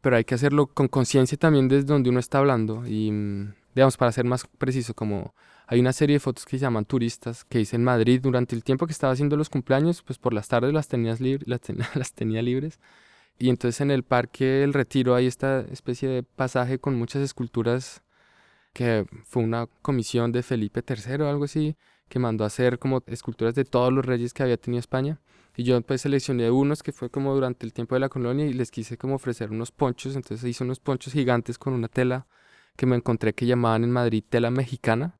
pero 0.00 0.16
hay 0.16 0.24
que 0.24 0.34
hacerlo 0.34 0.66
con 0.66 0.88
conciencia 0.88 1.38
también 1.38 1.68
desde 1.68 1.86
donde 1.86 2.10
uno 2.10 2.18
está 2.18 2.38
hablando 2.38 2.86
y 2.86 3.12
mm, 3.12 3.54
digamos 3.74 3.96
para 3.96 4.12
ser 4.12 4.24
más 4.24 4.46
preciso 4.58 4.94
como 4.94 5.34
hay 5.68 5.78
una 5.78 5.92
serie 5.92 6.14
de 6.14 6.20
fotos 6.20 6.46
que 6.46 6.58
se 6.58 6.62
llaman 6.62 6.84
turistas 6.84 7.44
que 7.44 7.60
hice 7.60 7.76
en 7.76 7.84
Madrid 7.84 8.20
durante 8.20 8.56
el 8.56 8.64
tiempo 8.64 8.86
que 8.86 8.92
estaba 8.92 9.12
haciendo 9.12 9.36
los 9.36 9.48
cumpleaños, 9.48 10.02
pues 10.02 10.18
por 10.18 10.34
las 10.34 10.48
tardes 10.48 10.72
las, 10.72 10.88
tenías 10.88 11.20
las, 11.20 11.60
las 11.94 12.12
tenía 12.12 12.42
libres 12.42 12.80
y 13.40 13.48
entonces 13.48 13.80
en 13.80 13.90
el 13.90 14.04
Parque 14.04 14.62
El 14.62 14.74
Retiro 14.74 15.14
hay 15.14 15.26
esta 15.26 15.62
especie 15.62 16.08
de 16.08 16.22
pasaje 16.22 16.78
con 16.78 16.94
muchas 16.96 17.22
esculturas 17.22 18.02
que 18.74 19.06
fue 19.24 19.42
una 19.42 19.66
comisión 19.82 20.30
de 20.30 20.42
Felipe 20.42 20.84
III 20.86 21.22
o 21.22 21.28
algo 21.28 21.44
así, 21.44 21.76
que 22.08 22.18
mandó 22.18 22.44
hacer 22.44 22.78
como 22.78 23.02
esculturas 23.06 23.54
de 23.54 23.64
todos 23.64 23.92
los 23.92 24.04
reyes 24.04 24.34
que 24.34 24.42
había 24.42 24.58
tenido 24.58 24.78
España. 24.80 25.20
Y 25.56 25.64
yo 25.64 25.80
pues 25.80 26.02
seleccioné 26.02 26.50
unos 26.50 26.82
que 26.82 26.92
fue 26.92 27.10
como 27.10 27.34
durante 27.34 27.66
el 27.66 27.72
tiempo 27.72 27.94
de 27.96 28.00
la 28.00 28.10
colonia 28.10 28.46
y 28.46 28.52
les 28.52 28.70
quise 28.70 28.98
como 28.98 29.16
ofrecer 29.16 29.50
unos 29.50 29.72
ponchos, 29.72 30.16
entonces 30.16 30.48
hice 30.48 30.62
unos 30.62 30.78
ponchos 30.78 31.12
gigantes 31.14 31.58
con 31.58 31.72
una 31.72 31.88
tela 31.88 32.26
que 32.76 32.86
me 32.86 32.96
encontré 32.96 33.32
que 33.34 33.46
llamaban 33.46 33.84
en 33.84 33.90
Madrid 33.90 34.22
tela 34.28 34.50
mexicana, 34.50 35.18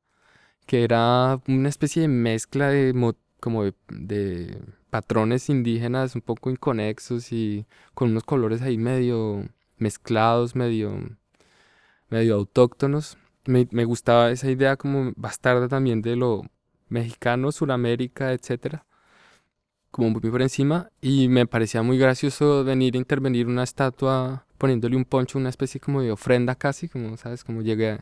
que 0.67 0.83
era 0.83 1.41
una 1.47 1.69
especie 1.69 2.03
de 2.03 2.07
mezcla 2.07 2.69
de 2.69 2.93
como 3.39 3.63
de 3.89 4.61
patrones 4.91 5.49
indígenas 5.49 6.15
un 6.15 6.21
poco 6.21 6.51
inconexos 6.51 7.31
y 7.31 7.65
con 7.95 8.11
unos 8.11 8.23
colores 8.23 8.61
ahí 8.61 8.77
medio 8.77 9.49
mezclados, 9.77 10.55
medio, 10.55 11.17
medio 12.09 12.35
autóctonos. 12.35 13.17
Me, 13.45 13.67
me 13.71 13.85
gustaba 13.85 14.31
esa 14.31 14.51
idea 14.51 14.77
como 14.77 15.13
bastarda 15.15 15.67
también 15.67 16.01
de 16.03 16.15
lo 16.15 16.43
mexicano, 16.89 17.51
Suramérica, 17.51 18.33
etcétera, 18.33 18.85
como 19.91 20.11
muy 20.11 20.21
por 20.21 20.41
encima, 20.41 20.91
y 21.01 21.27
me 21.29 21.47
parecía 21.47 21.83
muy 21.83 21.97
gracioso 21.97 22.63
venir 22.63 22.95
a 22.95 22.97
intervenir 22.97 23.47
una 23.47 23.63
estatua 23.63 24.45
poniéndole 24.57 24.95
un 24.97 25.05
poncho, 25.05 25.39
una 25.39 25.49
especie 25.49 25.79
como 25.81 26.01
de 26.01 26.11
ofrenda 26.11 26.55
casi, 26.55 26.87
como 26.89 27.17
sabes, 27.17 27.43
como 27.43 27.61
llegué, 27.61 27.99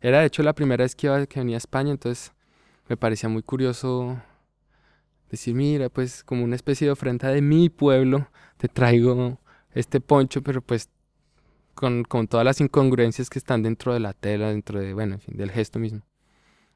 era 0.00 0.20
de 0.20 0.26
hecho 0.26 0.42
la 0.42 0.54
primera 0.54 0.84
vez 0.84 0.94
que, 0.96 1.06
iba, 1.06 1.26
que 1.26 1.40
venía 1.40 1.56
a 1.56 1.58
España, 1.58 1.92
entonces 1.92 2.32
me 2.88 2.96
parecía 2.96 3.28
muy 3.28 3.42
curioso 3.42 4.20
decir, 5.30 5.54
mira, 5.54 5.88
pues 5.88 6.24
como 6.24 6.44
una 6.44 6.56
especie 6.56 6.86
de 6.86 6.92
ofrenda 6.92 7.28
de 7.28 7.42
mi 7.42 7.68
pueblo, 7.68 8.28
te 8.56 8.68
traigo 8.68 9.38
este 9.72 10.00
poncho, 10.00 10.42
pero 10.42 10.60
pues 10.60 10.88
con, 11.74 12.04
con, 12.04 12.28
todas 12.28 12.44
las 12.44 12.60
incongruencias 12.60 13.30
que 13.30 13.38
están 13.38 13.62
dentro 13.62 13.94
de 13.94 14.00
la 14.00 14.12
tela, 14.12 14.48
dentro 14.48 14.80
de, 14.80 14.92
bueno, 14.92 15.14
en 15.14 15.20
fin, 15.20 15.36
del 15.36 15.50
gesto 15.50 15.78
mismo. 15.78 16.02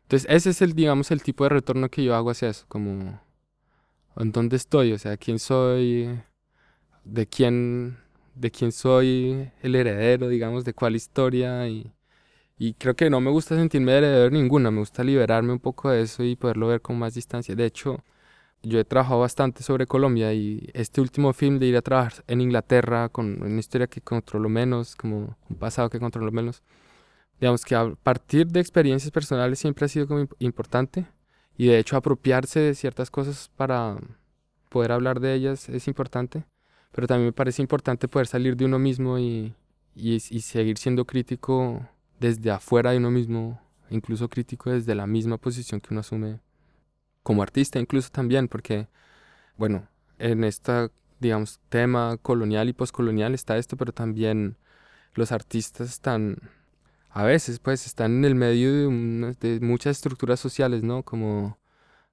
Entonces, 0.02 0.30
ese 0.30 0.50
es 0.50 0.62
el, 0.62 0.74
digamos, 0.74 1.10
el 1.10 1.22
tipo 1.22 1.44
de 1.44 1.50
retorno 1.50 1.88
que 1.88 2.04
yo 2.04 2.14
hago 2.14 2.30
hacia 2.30 2.50
eso, 2.50 2.64
como, 2.68 3.20
¿en 4.16 4.32
dónde 4.32 4.56
estoy? 4.56 4.92
O 4.92 4.98
sea, 4.98 5.16
¿quién 5.16 5.38
soy? 5.38 6.20
¿De 7.04 7.26
quién, 7.26 7.98
de 8.34 8.50
quién 8.50 8.72
soy 8.72 9.50
el 9.62 9.74
heredero, 9.74 10.28
digamos, 10.28 10.64
de 10.64 10.74
cuál 10.74 10.94
historia? 10.94 11.68
Y, 11.68 11.92
y 12.58 12.74
creo 12.74 12.94
que 12.94 13.10
no 13.10 13.20
me 13.20 13.30
gusta 13.30 13.56
sentirme 13.56 13.92
heredero 13.92 14.30
ninguna, 14.30 14.70
me 14.70 14.78
gusta 14.78 15.02
liberarme 15.04 15.52
un 15.52 15.58
poco 15.60 15.90
de 15.90 16.02
eso 16.02 16.22
y 16.22 16.36
poderlo 16.36 16.68
ver 16.68 16.80
con 16.80 16.98
más 16.98 17.14
distancia. 17.14 17.54
De 17.54 17.66
hecho, 17.66 18.02
yo 18.64 18.80
he 18.80 18.84
trabajado 18.84 19.20
bastante 19.20 19.62
sobre 19.62 19.86
Colombia 19.86 20.32
y 20.32 20.68
este 20.74 21.00
último 21.00 21.32
film 21.32 21.58
de 21.58 21.66
ir 21.66 21.76
a 21.76 21.82
trabajar 21.82 22.24
en 22.26 22.40
Inglaterra 22.40 23.08
con 23.08 23.42
una 23.42 23.60
historia 23.60 23.86
que 23.86 24.00
controlo 24.00 24.48
menos, 24.48 24.96
como 24.96 25.36
un 25.48 25.56
pasado 25.56 25.90
que 25.90 26.00
controlo 26.00 26.32
menos, 26.32 26.62
digamos 27.40 27.64
que 27.64 27.74
a 27.74 27.94
partir 28.02 28.46
de 28.46 28.60
experiencias 28.60 29.10
personales 29.10 29.58
siempre 29.58 29.84
ha 29.84 29.88
sido 29.88 30.08
como 30.08 30.26
importante 30.38 31.06
y 31.56 31.66
de 31.66 31.78
hecho 31.78 31.96
apropiarse 31.96 32.60
de 32.60 32.74
ciertas 32.74 33.10
cosas 33.10 33.50
para 33.56 33.96
poder 34.70 34.92
hablar 34.92 35.20
de 35.20 35.34
ellas 35.34 35.68
es 35.68 35.86
importante, 35.88 36.44
pero 36.92 37.06
también 37.06 37.26
me 37.28 37.32
parece 37.32 37.62
importante 37.62 38.08
poder 38.08 38.26
salir 38.26 38.56
de 38.56 38.64
uno 38.64 38.78
mismo 38.78 39.18
y, 39.18 39.54
y, 39.94 40.14
y 40.14 40.40
seguir 40.40 40.78
siendo 40.78 41.04
crítico 41.04 41.86
desde 42.18 42.50
afuera 42.50 42.92
de 42.92 42.98
uno 42.98 43.10
mismo, 43.10 43.60
incluso 43.90 44.28
crítico 44.28 44.70
desde 44.70 44.94
la 44.94 45.06
misma 45.06 45.36
posición 45.38 45.80
que 45.80 45.88
uno 45.92 46.00
asume 46.00 46.40
como 47.24 47.42
artista 47.42 47.80
incluso 47.80 48.10
también, 48.10 48.48
porque, 48.48 48.88
bueno, 49.56 49.88
en 50.18 50.44
este, 50.44 50.90
digamos, 51.20 51.60
tema 51.70 52.18
colonial 52.22 52.68
y 52.68 52.74
postcolonial 52.74 53.34
está 53.34 53.56
esto, 53.58 53.76
pero 53.76 53.92
también 53.92 54.56
los 55.14 55.32
artistas 55.32 55.88
están, 55.90 56.38
a 57.10 57.24
veces, 57.24 57.58
pues, 57.60 57.86
están 57.86 58.18
en 58.18 58.24
el 58.26 58.34
medio 58.36 58.72
de, 58.72 59.34
de 59.40 59.60
muchas 59.60 59.96
estructuras 59.96 60.40
sociales, 60.40 60.82
¿no? 60.84 61.02
Como 61.04 61.58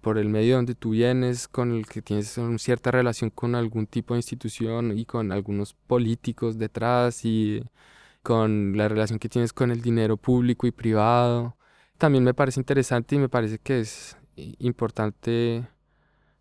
por 0.02 0.18
el 0.18 0.30
medio 0.30 0.56
donde 0.56 0.76
tú 0.76 0.92
vienes, 0.92 1.48
con 1.48 1.74
el 1.74 1.86
que 1.88 2.02
tienes 2.02 2.40
cierta 2.58 2.92
relación 2.92 3.30
con 3.30 3.56
algún 3.56 3.88
tipo 3.88 4.14
de 4.16 4.20
institución 4.20 4.98
y 4.98 5.06
con 5.06 5.32
algunos 5.32 5.74
políticos 5.74 6.58
detrás 6.58 7.26
y 7.26 7.64
con 8.24 8.78
la 8.78 8.88
relación 8.90 9.20
que 9.20 9.30
tienes 9.30 9.54
con 9.54 9.72
el 9.72 9.82
dinero 9.82 10.18
público 10.18 10.68
y 10.68 10.72
privado. 10.72 11.58
También 11.98 12.24
me 12.24 12.34
parece 12.34 12.60
interesante 12.60 13.16
y 13.16 13.20
me 13.20 13.30
parece 13.30 13.60
que 13.60 13.82
es 13.82 14.18
importante 14.60 15.68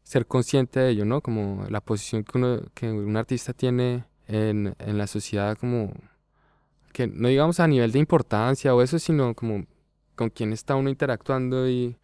ser 0.02 0.26
consciente 0.26 0.80
de 0.80 0.90
ello, 0.90 1.04
¿no? 1.04 1.20
Como 1.20 1.66
la 1.68 1.80
posición 1.80 2.24
que, 2.24 2.62
que 2.74 2.90
un 2.90 3.16
artista 3.16 3.52
tiene 3.52 4.04
en, 4.26 4.74
en 4.78 4.98
la 4.98 5.06
sociedad, 5.06 5.56
como 5.58 5.92
que 6.92 7.06
no 7.06 7.28
digamos 7.28 7.60
a 7.60 7.68
nivel 7.68 7.92
de 7.92 7.98
importancia 7.98 8.74
o 8.74 8.82
eso, 8.82 8.98
sino 8.98 9.34
como 9.34 9.66
con 10.16 10.30
quién 10.30 10.52
está 10.52 10.76
uno 10.76 10.90
interactuando 10.90 11.68
y 11.68 11.96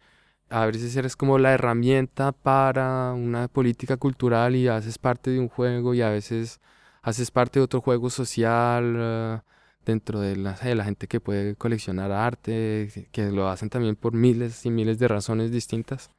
a 0.49 0.65
veces 0.65 0.95
eres 0.95 1.15
como 1.15 1.37
la 1.37 1.53
herramienta 1.53 2.31
para 2.31 3.13
una 3.13 3.47
política 3.47 3.97
cultural 3.97 4.55
y 4.55 4.67
haces 4.67 4.97
parte 4.97 5.31
de 5.31 5.39
un 5.39 5.49
juego 5.49 5.93
y 5.93 6.01
a 6.01 6.09
veces 6.09 6.59
haces 7.01 7.31
parte 7.31 7.59
de 7.59 7.65
otro 7.65 7.81
juego 7.81 8.09
social 8.09 8.95
eh, 8.97 9.39
dentro 9.87 10.19
de 10.19 10.35
la, 10.35 10.53
de 10.53 10.75
la 10.75 10.83
gente 10.83 11.07
que 11.07 11.19
puede 11.19 11.55
coleccionar 11.55 12.11
arte, 12.11 13.07
que 13.11 13.31
lo 13.31 13.49
hacen 13.49 13.69
también 13.69 13.95
por 13.95 14.13
miles 14.13 14.65
y 14.65 14.69
miles 14.69 14.99
de 14.99 15.07
razones 15.07 15.51
distintas. 15.51 16.11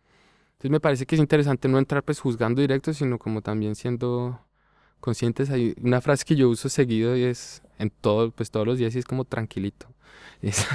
Entonces 0.52 0.70
me 0.72 0.80
parece 0.80 1.06
que 1.06 1.14
es 1.14 1.20
interesante 1.20 1.68
no 1.68 1.78
entrar 1.78 2.02
pues 2.02 2.20
juzgando 2.20 2.60
directo, 2.60 2.92
sino 2.92 3.18
como 3.18 3.42
también 3.42 3.76
siendo 3.76 4.40
conscientes. 5.00 5.50
Hay 5.50 5.74
una 5.82 6.00
frase 6.00 6.24
que 6.24 6.36
yo 6.36 6.48
uso 6.48 6.68
seguido 6.68 7.16
y 7.16 7.24
es 7.24 7.62
en 7.78 7.90
todo, 7.90 8.32
pues 8.32 8.50
todos 8.50 8.66
los 8.66 8.78
días 8.78 8.94
y 8.96 8.98
es 8.98 9.04
como 9.04 9.24
tranquilito. 9.24 9.86
Es, 10.42 10.66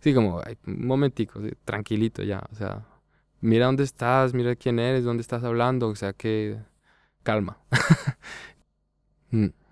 sí, 0.00 0.14
como 0.14 0.42
un 0.66 0.86
momentico, 0.86 1.40
tranquilito 1.64 2.22
ya. 2.22 2.42
O 2.52 2.54
sea, 2.54 2.86
mira 3.40 3.66
dónde 3.66 3.84
estás, 3.84 4.34
mira 4.34 4.56
quién 4.56 4.78
eres, 4.78 5.04
dónde 5.04 5.22
estás 5.22 5.44
hablando, 5.44 5.88
o 5.88 5.96
sea 5.96 6.12
que 6.14 6.58
calma. 7.22 7.58
mm. 9.30 9.63